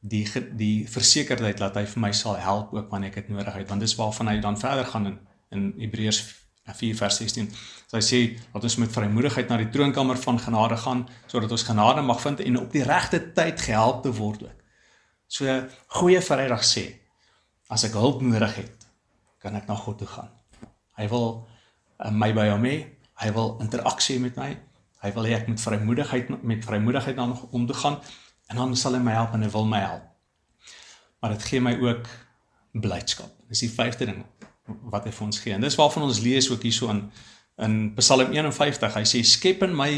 die 0.00 0.24
die 0.56 0.88
versekerdheid 0.88 1.58
dat 1.60 1.76
hy 1.76 1.84
vir 1.84 2.00
my 2.00 2.12
sal 2.16 2.38
help 2.40 2.72
ook 2.72 2.88
wanneer 2.92 3.12
ek 3.12 3.20
dit 3.20 3.32
nodig 3.34 3.54
het 3.54 3.68
want 3.68 3.84
dis 3.84 3.96
waarvan 3.98 4.30
hy 4.32 4.38
dan 4.40 4.60
verder 4.60 4.86
gaan 4.88 5.06
in 5.06 5.18
in 5.50 5.72
Hebreërs 5.80 6.20
4 6.74 6.96
vers 6.96 7.16
16. 7.22 7.50
So 7.90 7.98
hy 7.98 8.04
sê 8.04 8.20
dat 8.52 8.64
ons 8.66 8.76
met 8.82 8.92
vrymoedigheid 8.92 9.50
na 9.50 9.58
die 9.60 9.70
troonkamer 9.74 10.18
van 10.22 10.38
genade 10.38 10.78
gaan 10.84 11.04
sodat 11.26 11.50
ons 11.50 11.66
genade 11.66 12.02
mag 12.06 12.20
vind 12.22 12.42
en 12.44 12.60
op 12.62 12.72
die 12.72 12.84
regte 12.86 13.22
tyd 13.36 13.60
gehelp 13.60 14.02
te 14.04 14.12
word 14.14 14.44
ook. 14.46 14.64
So 15.30 15.46
goeie 16.00 16.20
Vrydag 16.22 16.64
sê 16.66 16.86
as 17.70 17.84
ek 17.86 17.94
hulp 17.94 18.22
nodig 18.26 18.56
het, 18.58 18.86
kan 19.38 19.54
ek 19.54 19.68
na 19.70 19.76
God 19.78 20.00
toe 20.02 20.08
gaan. 20.10 20.30
Hy 20.98 21.06
wil 21.12 21.28
uh, 21.38 22.10
my 22.10 22.32
by 22.34 22.48
hom 22.50 22.66
hê. 22.66 22.76
Hy 23.22 23.30
wil 23.36 23.54
interaksie 23.62 24.18
met 24.22 24.38
my. 24.40 24.50
Hy 25.04 25.12
wil 25.16 25.28
hê 25.28 25.36
ek 25.38 25.46
moet 25.48 25.62
vrymoedigheid 25.62 26.32
met 26.42 26.66
vrymoedigheid 26.66 27.16
dan 27.16 27.36
om 27.50 27.66
te 27.68 27.76
gaan 27.78 28.00
en 28.50 28.58
dan 28.58 28.74
sal 28.76 28.98
hy 28.98 29.00
my 29.04 29.14
help 29.14 29.36
en 29.36 29.46
hy 29.46 29.50
wil 29.54 29.68
my 29.70 29.80
help. 29.84 30.06
Maar 31.22 31.36
dit 31.36 31.46
gee 31.52 31.62
my 31.62 31.76
ook 31.78 32.10
blydskap. 32.82 33.30
Dis 33.48 33.62
die 33.64 33.70
vyfde 33.72 34.08
ding 34.10 34.24
wat 34.90 35.04
hy 35.04 35.12
vir 35.14 35.26
ons 35.26 35.40
gee. 35.42 35.54
En 35.54 35.64
dis 35.64 35.76
waarvan 35.78 36.06
ons 36.06 36.22
lees 36.24 36.50
ook 36.50 36.62
hierso 36.66 36.90
in 36.92 37.10
in 37.60 37.92
Psalm 37.98 38.32
51. 38.32 38.94
Hy 38.96 39.04
sê 39.04 39.20
skep 39.26 39.62
in 39.66 39.74
my 39.76 39.90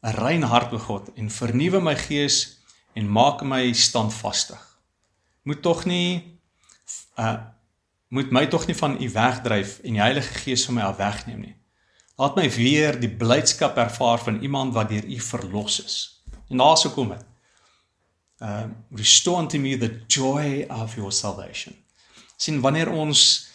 'n 0.00 0.14
rein 0.16 0.42
hart 0.42 0.72
o 0.72 0.78
God 0.78 1.10
en 1.16 1.28
vernuwe 1.30 1.80
my 1.80 1.94
gees 1.96 2.58
en 2.94 3.10
maak 3.10 3.42
my 3.42 3.72
standvastig. 3.72 4.62
Moet 5.42 5.62
tog 5.62 5.84
nie 5.84 6.38
uh 7.18 7.38
moet 8.08 8.30
my 8.32 8.46
tog 8.46 8.66
nie 8.66 8.76
van 8.76 9.02
u 9.02 9.10
wegdryf 9.12 9.80
en 9.84 9.92
die 9.92 10.00
Heilige 10.00 10.38
Gees 10.40 10.64
van 10.64 10.74
my 10.74 10.82
af 10.82 10.96
wegneem 10.96 11.40
nie. 11.40 11.56
Laat 12.16 12.36
my 12.36 12.50
weer 12.50 12.96
die 13.00 13.10
blydskap 13.10 13.76
ervaar 13.76 14.18
van 14.18 14.40
iemand 14.40 14.72
wat 14.74 14.88
deur 14.88 15.04
u 15.04 15.20
verlos 15.20 15.84
is. 15.84 16.22
En 16.48 16.56
daar 16.56 16.76
sou 16.76 16.94
kom 16.94 17.08
dit. 17.08 17.24
Um 18.40 18.76
restore 18.96 19.42
unto 19.42 19.58
me 19.58 19.76
the 19.76 20.00
joy 20.06 20.64
of 20.70 20.94
your 20.94 21.12
salvation. 21.12 21.76
sien 22.38 22.60
wanneer 22.62 22.90
ons 22.90 23.47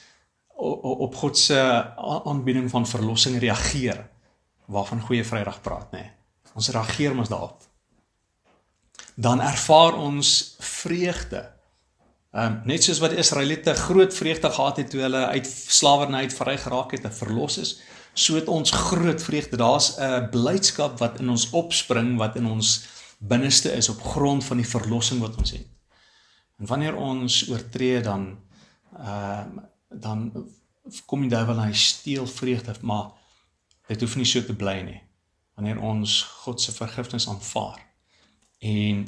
op 1.05 1.15
God 1.15 1.37
se 1.37 1.59
aanbieding 2.25 2.69
van 2.71 2.87
verlossing 2.87 3.39
reageer 3.39 4.09
waarvan 4.65 5.01
goeie 5.01 5.25
Vrydag 5.25 5.61
praat 5.61 5.91
nê. 5.91 5.99
Nee. 5.99 6.11
Ons 6.53 6.69
reageer 6.69 7.15
mos 7.15 7.29
daarop. 7.29 7.63
Dan 9.15 9.41
ervaar 9.41 9.97
ons 9.99 10.55
vreugde 10.59 11.53
Ehm 12.33 12.45
um, 12.45 12.61
net 12.65 12.81
soos 12.81 12.97
wat 12.97 13.11
die 13.13 13.19
Israeliete 13.21 13.75
groot 13.77 14.13
vreugde 14.13 14.49
gehad 14.49 14.77
het 14.81 14.87
toe 14.89 15.03
hulle 15.05 15.25
uit 15.35 15.47
slawerny 15.47 16.23
vry 16.33 16.55
geraak 16.57 16.95
het 16.95 17.03
en 17.05 17.13
verlos 17.13 17.57
is, 17.61 17.73
so 18.13 18.33
het 18.39 18.47
ons 18.49 18.71
groot 18.73 19.21
vreugde. 19.21 19.57
Daar's 19.61 19.91
'n 19.99 20.29
blydskap 20.31 20.97
wat 20.99 21.19
in 21.19 21.29
ons 21.29 21.49
opspring 21.49 22.17
wat 22.17 22.35
in 22.35 22.45
ons 22.45 22.87
binneste 23.19 23.71
is 23.71 23.89
op 23.89 24.01
grond 24.01 24.43
van 24.43 24.57
die 24.57 24.67
verlossing 24.67 25.21
wat 25.21 25.37
ons 25.37 25.51
het. 25.51 25.67
En 26.57 26.65
wanneer 26.65 26.95
ons 26.95 27.49
oortree 27.49 28.01
dan 28.01 28.39
ehm 28.97 29.57
uh, 29.57 29.63
dan 29.93 30.31
kom 31.05 31.21
die 31.21 31.31
duiwel 31.31 31.57
en 31.57 31.69
hy 31.71 31.77
steel 31.77 32.27
vreugde, 32.27 32.75
maar 32.81 33.11
dit 33.87 34.01
hoef 34.01 34.15
nie 34.15 34.27
so 34.27 34.43
te 34.43 34.55
bly 34.55 34.79
nie. 34.85 35.01
Wanneer 35.55 35.81
ons 35.81 36.21
God 36.43 36.61
se 36.61 36.73
vergifnis 36.75 37.27
aanvaar 37.29 37.81
en 38.63 39.03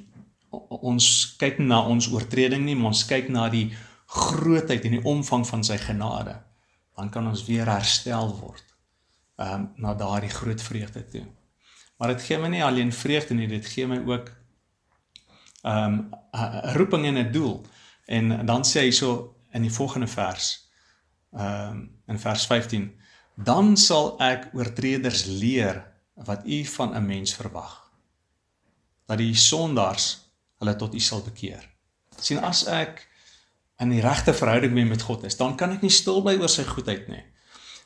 ons 0.69 1.05
kyk 1.39 1.57
na 1.63 1.81
ons 1.87 2.07
oortreding 2.11 2.63
nie, 2.63 2.75
maar 2.75 2.93
ons 2.93 3.05
kyk 3.07 3.29
na 3.31 3.47
die 3.51 3.69
grootheid 4.11 4.85
en 4.85 4.97
die 4.97 5.05
omvang 5.07 5.43
van 5.47 5.63
sy 5.67 5.77
genade. 5.81 6.35
Dan 6.95 7.09
kan 7.11 7.27
ons 7.27 7.43
weer 7.47 7.67
herstel 7.67 8.35
word. 8.39 8.63
Ehm 9.35 9.65
um, 9.65 9.71
na 9.83 9.93
daardie 9.99 10.31
groot 10.31 10.61
vreugde 10.61 11.03
toe. 11.11 11.25
Maar 11.99 12.13
dit 12.13 12.27
gee 12.27 12.37
my 12.39 12.47
nie 12.51 12.63
alleen 12.63 12.91
vreugde 12.93 13.35
nie, 13.35 13.47
dit 13.51 13.65
gee 13.67 13.87
my 13.87 13.99
ook 14.05 14.31
ehm 15.63 15.97
um, 15.97 15.97
roeping 16.77 17.05
en 17.05 17.19
'n 17.19 17.31
doel. 17.31 17.65
En 18.05 18.45
dan 18.45 18.63
sê 18.63 18.87
hy 18.87 18.91
so 18.91 19.35
in 19.51 19.61
die 19.61 19.73
volgende 19.73 20.07
vers 20.07 20.64
ehm 21.35 21.71
um, 21.71 21.91
in 22.07 22.19
vers 22.19 22.45
15 22.47 22.83
dan 23.35 23.77
sal 23.77 24.13
ek 24.21 24.49
oortreders 24.53 25.25
leer 25.25 25.81
wat 26.13 26.45
u 26.45 26.63
van 26.65 26.95
'n 26.95 27.05
mens 27.05 27.33
verwag 27.33 27.85
dat 29.05 29.17
die 29.17 29.35
sondaars 29.35 30.25
hulle 30.61 30.75
tot 30.75 30.95
U 30.95 30.99
sal 30.99 31.23
bekeer. 31.25 31.63
sien 32.19 32.39
as 32.39 32.63
ek 32.71 33.07
in 33.83 33.91
die 33.91 34.01
regte 34.01 34.33
verhouding 34.33 34.73
mee 34.73 34.85
met 34.85 35.01
God 35.01 35.25
is, 35.27 35.35
dan 35.37 35.57
kan 35.59 35.73
ek 35.75 35.81
nie 35.83 35.91
stil 35.91 36.21
bly 36.23 36.37
oor 36.39 36.49
sy 36.49 36.63
goedheid 36.63 37.09
nie. 37.11 37.23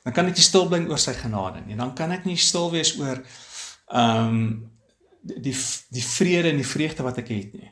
Dan 0.04 0.14
kan 0.14 0.30
ek 0.30 0.38
nie 0.38 0.46
stil 0.46 0.68
bly 0.70 0.84
oor 0.88 1.02
sy 1.02 1.16
genade 1.18 1.64
nie. 1.66 1.76
Dan 1.76 1.96
kan 1.98 2.12
ek 2.12 2.28
nie 2.30 2.38
stil 2.38 2.70
wees 2.72 2.94
oor 3.00 3.24
ehm 3.90 4.28
um, 4.28 4.44
die 5.20 5.56
die 5.92 6.06
vrede 6.06 6.54
en 6.54 6.62
die 6.62 6.68
vreugde 6.68 7.04
wat 7.04 7.18
ek 7.20 7.28
het 7.34 7.58
nie. 7.58 7.72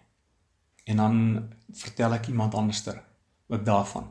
En 0.92 0.98
dan 0.98 1.20
vertel 1.74 2.18
ek 2.18 2.28
iemand 2.28 2.56
anderster 2.56 3.00
ook 3.48 3.64
daarvan. 3.66 4.10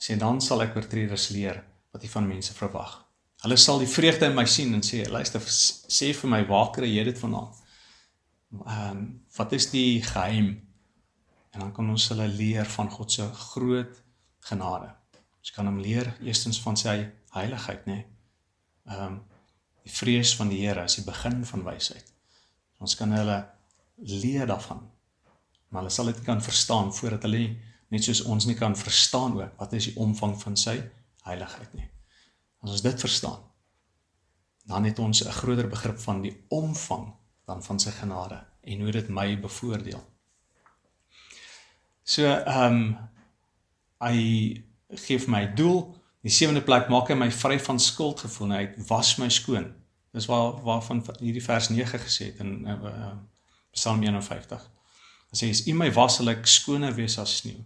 Sê 0.00 0.16
dan 0.16 0.40
sal 0.40 0.64
ek 0.64 0.76
oortreders 0.76 1.28
leer 1.34 1.62
wat 1.92 2.02
jy 2.02 2.10
van 2.12 2.28
mense 2.28 2.54
verwag. 2.56 2.94
Hulle 3.42 3.56
sal 3.56 3.80
die 3.80 3.88
vreugde 3.88 4.28
in 4.28 4.36
my 4.36 4.46
sien 4.48 4.74
en 4.76 4.84
sê 4.84 5.02
luister 5.08 5.44
sê 5.44 6.12
vir 6.16 6.30
my 6.30 6.40
waar 6.48 6.70
kry 6.74 6.88
jy 6.88 7.04
dit 7.08 7.18
vandaan? 7.18 7.50
ehm 8.50 8.90
um, 8.90 9.02
wat 9.36 9.52
is 9.52 9.70
die 9.70 10.02
geheim? 10.02 10.68
En 11.50 11.60
dan 11.60 11.72
kan 11.72 11.90
ons 11.90 12.08
hulle 12.08 12.26
leer 12.28 12.66
van 12.66 12.90
God 12.90 13.12
se 13.12 13.26
groot 13.32 14.02
genade. 14.40 14.90
Ons 15.38 15.50
kan 15.50 15.66
hom 15.66 15.78
leer 15.78 16.16
eerstens 16.20 16.60
van 16.60 16.76
sy 16.76 16.96
heiligheid, 17.34 17.86
nê. 17.86 17.94
Nee. 17.94 18.06
Ehm 18.90 19.06
um, 19.06 19.20
die 19.82 19.92
vrees 19.96 20.34
van 20.36 20.50
die 20.52 20.60
Here 20.60 20.82
is 20.84 20.98
die 20.98 21.04
begin 21.06 21.44
van 21.46 21.62
wysheid. 21.64 22.10
Ons 22.78 22.94
kan 22.96 23.12
hulle 23.16 23.38
leer 23.96 24.46
daarvan. 24.46 24.82
Maar 25.68 25.82
hulle 25.82 25.94
sal 25.94 26.10
dit 26.10 26.20
kan 26.26 26.42
verstaan 26.42 26.92
voordat 26.92 27.22
hulle 27.22 27.56
net 27.90 28.06
soos 28.06 28.22
ons 28.30 28.46
nie 28.46 28.56
kan 28.58 28.76
verstaan 28.76 29.36
ook 29.38 29.58
wat 29.58 29.72
is 29.78 29.90
die 29.90 29.96
omvang 30.00 30.36
van 30.42 30.56
sy 30.56 30.76
heiligheid 31.26 31.74
nie. 31.74 31.88
As 32.62 32.76
ons 32.76 32.84
dit 32.84 33.00
verstaan, 33.00 33.40
dan 34.70 34.84
het 34.84 34.98
ons 34.98 35.24
'n 35.24 35.32
groter 35.32 35.68
begrip 35.68 35.98
van 35.98 36.22
die 36.22 36.36
omvang 36.48 37.12
dan 37.46 37.62
van 37.62 37.78
sy 37.80 37.90
genade 37.90 38.44
en 38.62 38.80
hoe 38.80 38.92
dit 38.92 39.08
my 39.08 39.40
bevoordeel. 39.40 40.02
So 42.02 42.26
ehm 42.26 42.72
um, 42.72 42.98
hy 44.00 44.16
gee 44.88 45.28
my 45.28 45.46
doel. 45.54 45.96
Die 46.22 46.32
sewende 46.32 46.62
plek 46.62 46.88
maak 46.88 47.08
hy 47.08 47.14
my 47.14 47.30
vry 47.30 47.58
van 47.58 47.78
skuldgevoel. 47.80 48.52
Hy 48.52 48.68
was 48.88 49.16
my 49.16 49.28
skoon. 49.28 49.74
Dis 50.12 50.26
waar 50.26 50.62
waarvan 50.64 51.04
hierdie 51.18 51.44
vers 51.44 51.68
9 51.68 51.98
gesê 51.98 52.24
het 52.24 52.40
in 52.42 52.66
uh, 52.66 53.12
Psalm 53.72 54.02
51. 54.02 54.70
Hy 55.30 55.38
sê 55.38 55.50
as 55.50 55.66
U 55.66 55.74
my 55.78 55.92
was, 55.94 56.16
sal 56.18 56.32
ek 56.32 56.46
skoner 56.46 56.94
wees 56.94 57.18
as 57.18 57.36
sneeu. 57.36 57.62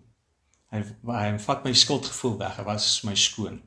Hy 0.75 0.83
hy 1.07 1.29
vat 1.39 1.63
my 1.63 1.73
skuldgevoel 1.77 2.39
weg. 2.41 2.59
Hy 2.59 2.67
was 2.67 2.89
my 3.07 3.15
skoon. 3.15 3.61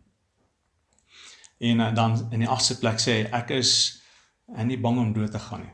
En 1.63 1.79
uh, 1.79 1.93
dan 1.95 2.19
in 2.35 2.43
die 2.43 2.51
agste 2.51 2.77
plek 2.81 2.99
sê 3.01 3.21
hy 3.21 3.29
ek 3.39 3.55
is 3.55 3.71
en 4.55 4.67
nie 4.67 4.79
bang 4.79 4.99
om 4.99 5.13
dood 5.15 5.31
te 5.31 5.39
gaan 5.41 5.63
nie. 5.63 5.73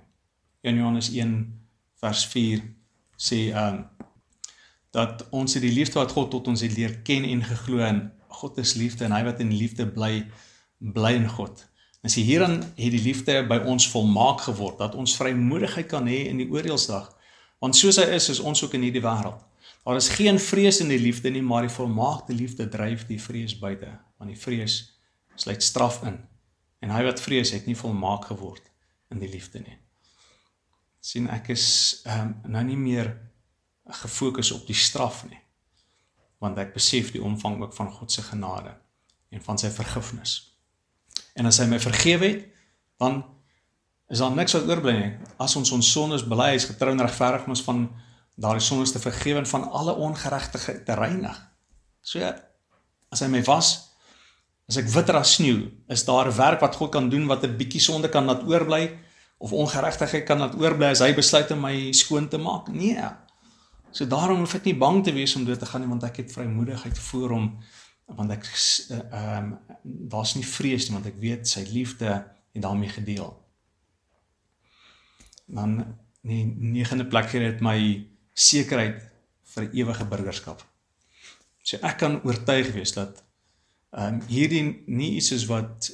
1 0.69 0.79
Johannes 0.79 1.09
1 1.11 1.33
vers 2.03 2.23
4 2.31 2.63
sê 3.19 3.39
um, 3.57 3.81
dat 4.95 5.25
ons 5.33 5.57
die 5.57 5.73
liefde 5.73 5.99
wat 5.99 6.13
God 6.13 6.31
tot 6.31 6.47
ons 6.51 6.63
het 6.63 6.77
leer 6.77 6.99
ken 7.07 7.25
en 7.27 7.43
geglo 7.43 7.81
en 7.83 8.05
God 8.33 8.57
is 8.61 8.75
liefde 8.79 9.07
en 9.07 9.15
hy 9.15 9.23
wat 9.25 9.41
in 9.43 9.51
liefde 9.53 9.87
bly 9.89 10.23
bly 10.93 11.13
in 11.17 11.29
God. 11.29 11.65
En 12.03 12.11
sê 12.11 12.23
hierin 12.27 12.59
het 12.61 12.91
die 12.93 13.01
liefde 13.01 13.39
by 13.47 13.61
ons 13.71 13.87
volmaak 13.91 14.45
geword 14.47 14.81
dat 14.83 14.95
ons 14.99 15.15
vrymoedigheid 15.17 15.87
kan 15.91 16.07
hê 16.07 16.25
in 16.29 16.41
die 16.41 16.49
oordeelsdag. 16.51 17.09
Want 17.63 17.77
soos 17.79 17.99
hy 18.01 18.09
is, 18.17 18.29
is 18.33 18.41
ons 18.43 18.63
ook 18.63 18.75
in 18.75 18.83
hierdie 18.87 19.03
wêreld. 19.03 19.39
Daar 19.83 19.99
is 19.99 20.09
geen 20.15 20.39
vrees 20.39 20.79
in 20.79 20.91
die 20.91 20.99
liefde 20.99 21.29
nie, 21.29 21.43
maar 21.43 21.67
die 21.67 21.75
volmaakte 21.75 22.33
liefde 22.33 22.69
dryf 22.71 23.07
die 23.07 23.21
vrees 23.21 23.57
buite, 23.59 23.91
want 24.17 24.31
die 24.31 24.39
vrees 24.39 24.81
sluit 25.35 25.63
straf 25.63 26.01
in. 26.07 26.21
En 26.79 26.93
hy 26.95 27.03
wat 27.03 27.21
vrees 27.21 27.51
het 27.51 27.67
nie 27.67 27.77
volmaak 27.77 28.29
geword 28.31 28.71
in 29.11 29.19
die 29.19 29.31
liefde 29.31 29.59
nie 29.59 29.77
sien 31.03 31.27
ek 31.35 31.51
is 31.51 31.65
ehm 32.07 32.31
um, 32.31 32.51
nou 32.55 32.63
nie 32.63 32.79
meer 32.79 33.11
gefokus 34.03 34.53
op 34.55 34.63
die 34.67 34.77
straf 34.77 35.25
nie 35.27 35.39
want 36.43 36.59
ek 36.59 36.71
besef 36.75 37.11
die 37.11 37.23
omvang 37.23 37.59
ook 37.61 37.75
van 37.75 37.91
God 37.91 38.11
se 38.11 38.23
genade 38.23 38.71
en 39.33 39.41
van 39.41 39.57
sy 39.57 39.69
vergifnis. 39.71 40.33
En 41.39 41.47
as 41.47 41.57
hy 41.61 41.65
my 41.71 41.79
vergewe 41.79 42.27
het, 42.27 42.41
dan 42.99 43.21
is 44.11 44.19
daar 44.19 44.35
niks 44.35 44.53
wat 44.57 44.67
oorbly 44.67 44.93
nie. 44.97 45.13
As 45.41 45.55
ons 45.55 45.71
ons 45.73 45.91
sondes 45.95 46.25
bely, 46.27 46.49
is 46.57 46.67
getrou 46.67 46.91
en 46.91 47.01
regverdig 47.01 47.47
ons 47.47 47.63
van 47.65 47.79
daardie 48.35 48.65
sondes 48.65 48.91
te 48.91 48.99
vergewe 48.99 49.41
en 49.43 49.47
van 49.47 49.69
alle 49.71 49.93
ongeregtigheid 49.93 50.85
te 50.85 50.93
reinig. 50.97 51.37
So 52.01 52.19
as 53.13 53.21
hy 53.21 53.29
my 53.29 53.43
was, 53.45 53.73
as 54.69 54.79
ek 54.81 54.89
witter 54.93 55.19
as 55.19 55.35
sneeu, 55.37 55.67
is 55.91 56.05
daar 56.07 56.31
werk 56.35 56.63
wat 56.63 56.75
God 56.79 56.91
kan 56.95 57.09
doen 57.09 57.27
wat 57.29 57.43
'n 57.43 57.57
bietjie 57.57 57.81
sonde 57.81 58.09
kan 58.09 58.25
laat 58.25 58.43
oorbly 58.43 58.97
of 59.37 59.51
ongeregtigheid 59.51 60.25
kan 60.25 60.39
laat 60.39 60.55
oorbly 60.55 60.89
as 60.89 60.99
hy 60.99 61.13
besluit 61.13 61.51
om 61.51 61.59
my 61.59 61.91
skoon 61.91 62.27
te 62.27 62.37
maak. 62.37 62.67
Nee. 62.67 63.09
So 63.91 64.05
daarom 64.05 64.39
hoef 64.39 64.55
ek 64.55 64.65
nie 64.65 64.77
bang 64.77 65.03
te 65.03 65.13
wees 65.13 65.35
om 65.35 65.45
dood 65.45 65.59
te 65.59 65.65
gaan 65.65 65.81
nie 65.81 65.89
want 65.89 66.03
ek 66.03 66.17
het 66.17 66.31
vrymoedigheid 66.31 66.97
voor 66.97 67.29
hom 67.29 67.59
want 68.05 68.31
ek 68.31 68.45
eh, 68.45 68.97
ehm 68.97 69.13
uh, 69.13 69.37
um, 69.37 69.59
daar's 69.83 70.35
nie 70.35 70.45
vrees 70.45 70.87
nie 70.87 70.95
want 70.97 71.05
ek 71.07 71.19
weet 71.19 71.47
sy 71.47 71.63
liefde 71.69 72.09
het 72.53 72.61
daarmee 72.61 72.89
gedeel. 72.89 73.29
Dan 75.45 75.97
die 76.21 76.45
negende 76.45 77.05
plek 77.05 77.31
hier 77.31 77.45
het 77.45 77.61
my 77.61 77.77
sekerheid 78.33 79.01
vir 79.53 79.69
ewige 79.73 80.05
burgerskap. 80.09 80.63
So 81.63 81.79
ek 81.85 81.99
kan 82.01 82.19
oortuig 82.23 82.73
wees 82.75 82.95
dat 82.97 83.23
ehm 83.93 84.15
um, 84.15 84.21
hierdie 84.27 84.63
nie 84.87 85.11
iets 85.19 85.31
is 85.31 85.45
wat 85.45 85.91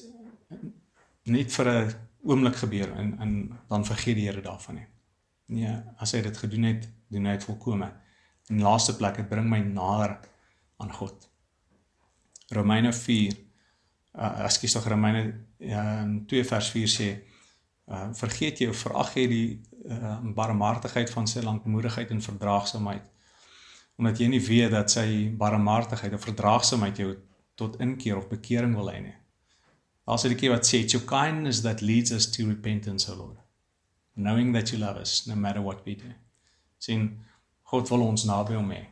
net 1.27 1.51
vir 1.51 1.67
'n 1.69 1.93
oomblik 2.23 2.55
gebeur 2.55 2.91
en 2.95 3.19
en 3.19 3.33
dan 3.67 3.85
vergeet 3.85 4.15
die 4.15 4.27
Here 4.27 4.41
daarvan 4.41 4.75
nie. 4.75 4.87
Nee, 5.45 5.75
as 5.97 6.11
hy 6.11 6.21
dit 6.21 6.37
gedoen 6.37 6.63
het, 6.63 6.87
doen 7.09 7.25
hy 7.25 7.31
dit 7.31 7.43
volkome. 7.43 7.91
Die 8.47 8.61
laaste 8.61 8.95
plek, 8.95 9.15
dit 9.17 9.29
bring 9.29 9.49
my 9.49 9.59
nader 9.59 10.19
aan 10.77 10.93
God. 10.93 11.29
Romeine 12.49 12.93
4 12.93 13.33
uh 14.19 14.45
ekskuus 14.45 14.73
tog 14.73 14.87
Romeine 14.87 15.21
um, 15.59 16.25
2 16.27 16.43
vers 16.43 16.69
4 16.73 16.87
sê 16.87 17.09
uh 17.87 18.07
vergeet 18.13 18.61
jy 18.61 18.69
of 18.69 18.81
verag 18.85 19.13
jy 19.15 19.27
die 19.27 19.49
uh 19.85 20.17
barmhartigheid 20.35 21.09
van 21.09 21.27
sy 21.27 21.41
lankmoedigheid 21.41 22.09
en 22.11 22.21
verdraagsaamheid 22.21 23.05
omdat 23.99 24.19
jy 24.19 24.27
nie 24.31 24.39
weet 24.39 24.71
dat 24.71 24.91
sy 24.91 25.27
barmhartigheid 25.35 26.13
of 26.15 26.23
verdraagsaamheid 26.23 26.97
jou 26.97 27.09
tot 27.59 27.75
inkeer 27.83 28.15
of 28.17 28.29
bekering 28.31 28.71
wil 28.75 28.87
hê 28.87 29.01
nie. 29.03 29.15
Daar's 30.07 30.23
'n 30.23 30.31
liedjie 30.31 30.49
wat 30.49 30.65
sê 30.65 30.79
it's 30.79 30.93
your 30.93 31.05
kindness 31.05 31.61
that 31.61 31.81
leads 31.81 32.11
us 32.11 32.25
to 32.31 32.47
repentance, 32.47 33.11
O 33.11 33.15
Lord. 33.15 33.37
Knowing 34.15 34.53
that 34.53 34.69
you 34.69 34.79
love 34.79 34.99
us 34.99 35.25
no 35.27 35.35
matter 35.35 35.61
what 35.61 35.83
we 35.85 35.95
do. 35.95 36.13
sien 36.77 37.25
God 37.63 37.89
wil 37.89 38.01
ons 38.01 38.23
naby 38.23 38.55
hom 38.55 38.71
hê. 38.71 38.85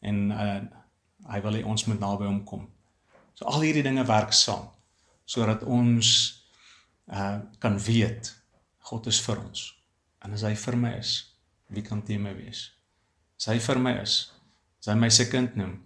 En 0.00 0.30
uh 0.30 0.62
hy 1.24 1.40
wil 1.40 1.52
hê 1.52 1.64
ons 1.64 1.84
moet 1.84 2.00
naby 2.00 2.26
hom 2.28 2.44
kom. 2.44 2.68
So 3.34 3.44
al 3.44 3.60
hierdie 3.60 3.82
dinge 3.82 4.04
werk 4.04 4.32
saam 4.32 4.68
sodat 5.24 5.62
ons 5.62 6.08
uh 7.08 7.38
kan 7.58 7.78
weet 7.78 8.34
God 8.78 9.06
is 9.06 9.20
vir 9.20 9.40
ons. 9.40 9.83
En 10.24 10.32
as 10.32 10.44
hy 10.46 10.54
vir 10.56 10.78
my 10.80 10.94
is, 10.96 11.12
wie 11.68 11.84
kan 11.84 12.00
teen 12.02 12.24
my 12.24 12.32
wees? 12.36 12.70
As 13.36 13.50
hy 13.52 13.58
vir 13.60 13.80
my 13.82 13.92
is, 14.00 14.16
as 14.80 14.88
hy 14.88 14.96
my 14.98 15.10
se 15.12 15.28
kind 15.28 15.56
noem, 15.60 15.76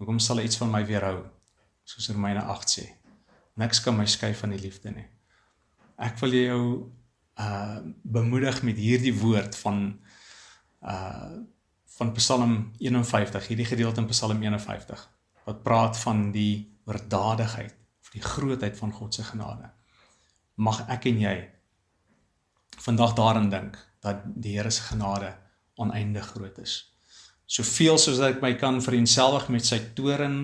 hoekom 0.00 0.18
sal 0.22 0.40
hy 0.42 0.48
iets 0.48 0.58
van 0.58 0.72
my 0.72 0.82
weerhou? 0.88 1.22
Soos 1.86 2.08
Romeine 2.10 2.42
8 2.50 2.74
sê. 2.74 2.84
Niks 3.60 3.82
kan 3.84 3.94
my 3.96 4.06
skei 4.08 4.32
van 4.34 4.54
die 4.54 4.60
liefde 4.62 4.90
nie. 4.90 5.06
Ek 6.02 6.18
wil 6.22 6.36
jou 6.38 6.60
uh 7.34 7.80
bemoedig 8.02 8.60
met 8.62 8.78
hierdie 8.78 9.14
woord 9.18 9.56
van 9.62 9.80
uh 10.82 11.34
van 11.94 12.10
Psalm 12.16 12.54
51, 12.82 13.46
hierdie 13.46 13.68
gedeelte 13.68 14.02
in 14.02 14.08
Psalm 14.10 14.40
51 14.42 15.02
wat 15.44 15.60
praat 15.62 15.98
van 16.00 16.32
die 16.34 16.64
oordadigheid 16.88 17.74
of 18.02 18.10
die 18.10 18.22
grootheid 18.22 18.74
van 18.78 18.92
God 18.92 19.14
se 19.14 19.22
genade. 19.22 19.68
Mag 20.56 20.82
ek 20.90 21.06
en 21.12 21.20
jy 21.20 21.36
vandag 22.82 23.14
daarin 23.14 23.50
dink 23.50 23.78
dat 24.04 24.24
die 24.24 24.56
Here 24.56 24.70
se 24.70 24.82
genade 24.82 25.34
oneindig 25.74 26.26
groot 26.26 26.58
is. 26.58 26.94
Soveel 27.46 27.98
soos 27.98 28.20
ek 28.24 28.40
my 28.42 28.54
kan 28.60 28.80
vereensgewig 28.82 29.48
met 29.52 29.66
sy 29.66 29.78
toren 29.96 30.38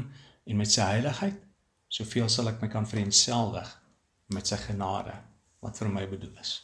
en 0.46 0.56
met 0.56 0.70
sy 0.70 0.84
heiligheid, 0.84 1.38
soveel 1.88 2.28
sal 2.28 2.50
ek 2.52 2.60
my 2.62 2.68
kan 2.72 2.86
vereensgewig 2.88 3.70
met 4.34 4.46
sy 4.46 4.58
genade 4.62 5.14
wat 5.64 5.80
vir 5.80 5.92
my 5.92 6.06
bedoel 6.08 6.36
is. 6.40 6.54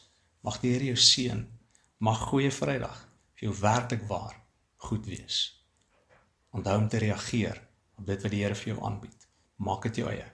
Mag 0.45 0.59
die 0.61 0.73
Here 0.73 0.91
jou 0.93 0.99
seën. 1.01 1.43
Mag 1.99 2.27
goeie 2.29 2.51
Vrydag 2.53 2.97
vir 3.37 3.47
jou 3.47 3.55
werklik 3.59 4.03
waar 4.09 4.35
goed 4.87 5.05
wees. 5.09 5.39
Onthou 6.53 6.77
om 6.77 6.87
te 6.89 7.01
reageer 7.01 7.59
op 7.97 8.05
dit 8.05 8.21
wat 8.23 8.33
die 8.33 8.43
Here 8.43 8.55
vir 8.55 8.73
jou 8.73 8.83
aanbied. 8.85 9.27
Maak 9.57 9.89
dit 9.89 10.03
jou 10.03 10.11
eie. 10.11 10.27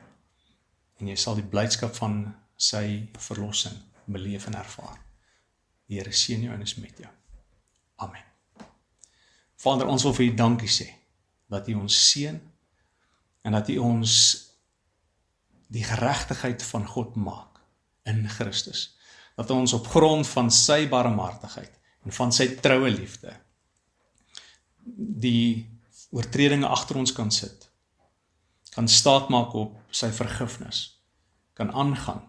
En 0.99 1.09
jy 1.09 1.15
sal 1.19 1.39
die 1.39 1.47
blydskap 1.47 1.95
van 1.95 2.19
sy 2.59 3.09
verlossing 3.19 3.79
beleef 4.05 4.47
en 4.51 4.59
ervaar. 4.59 4.99
Die 5.93 5.99
Here 6.01 6.13
seën 6.15 6.41
jou 6.41 6.53
en 6.53 6.61
is 6.65 6.73
met 6.81 6.97
jou. 6.97 7.09
Amen. 8.01 8.23
Vader, 9.61 9.85
ons 9.87 10.03
wil 10.07 10.15
vir 10.17 10.25
U 10.25 10.31
dankie 10.39 10.71
sê 10.71 10.87
dat 11.53 11.69
U 11.69 11.75
ons 11.83 11.97
seën 12.09 12.39
en 13.45 13.53
dat 13.53 13.69
U 13.69 13.75
ons 13.85 14.15
die 15.73 15.85
geregtigheid 15.85 16.65
van 16.65 16.87
God 16.89 17.13
maak 17.15 17.61
in 18.09 18.25
Christus. 18.29 18.95
Dat 19.37 19.53
ons 19.53 19.75
op 19.77 19.85
grond 19.93 20.25
van 20.33 20.49
sy 20.53 20.87
barmhartigheid 20.89 21.77
en 22.03 22.17
van 22.17 22.33
sy 22.33 22.49
troue 22.57 22.89
liefde 22.89 23.37
die 25.23 25.69
oortredinge 26.09 26.67
agter 26.73 26.97
ons 26.99 27.13
kan 27.13 27.29
sit. 27.31 27.69
Kan 28.73 28.89
staatmaak 28.89 29.53
op 29.53 29.77
sy 29.93 30.09
vergifnis. 30.09 30.85
Kan 31.53 31.69
aangaan 31.71 32.25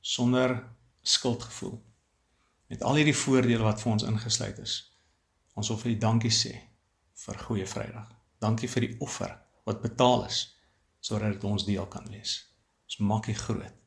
sonder 0.00 0.62
skuldgevoel. 1.04 1.76
Met 2.72 2.82
al 2.88 2.96
hierdie 2.96 3.16
voordele 3.16 3.66
wat 3.66 3.82
vir 3.82 3.92
ons 3.92 4.04
ingesluit 4.08 4.58
is. 4.62 4.78
Ons 5.60 5.68
wil 5.68 5.78
vir 5.82 5.90
U 5.92 5.96
dankie 6.06 6.32
sê 6.32 6.54
vir 7.26 7.40
goeie 7.44 7.66
Vrydag. 7.68 8.08
Dankie 8.40 8.70
vir 8.72 8.86
die 8.86 8.94
offer 9.04 9.34
wat 9.68 9.84
betaal 9.84 10.24
is 10.24 10.46
sodat 11.04 11.34
dit 11.34 11.44
ons 11.44 11.66
deel 11.68 11.84
kan 11.92 12.08
wees. 12.08 12.38
Ons 12.88 13.02
maak 13.10 13.28
U 13.28 13.34
groot. 13.36 13.80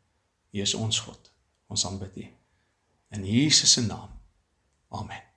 U 0.53 0.61
is 0.61 0.77
ons 0.77 0.99
God. 1.07 1.31
Ons 1.73 1.85
aanbid 1.89 2.19
U. 2.21 2.27
In 3.17 3.25
Jesus 3.25 3.73
se 3.73 3.81
naam. 3.87 4.13
Amen. 4.93 5.34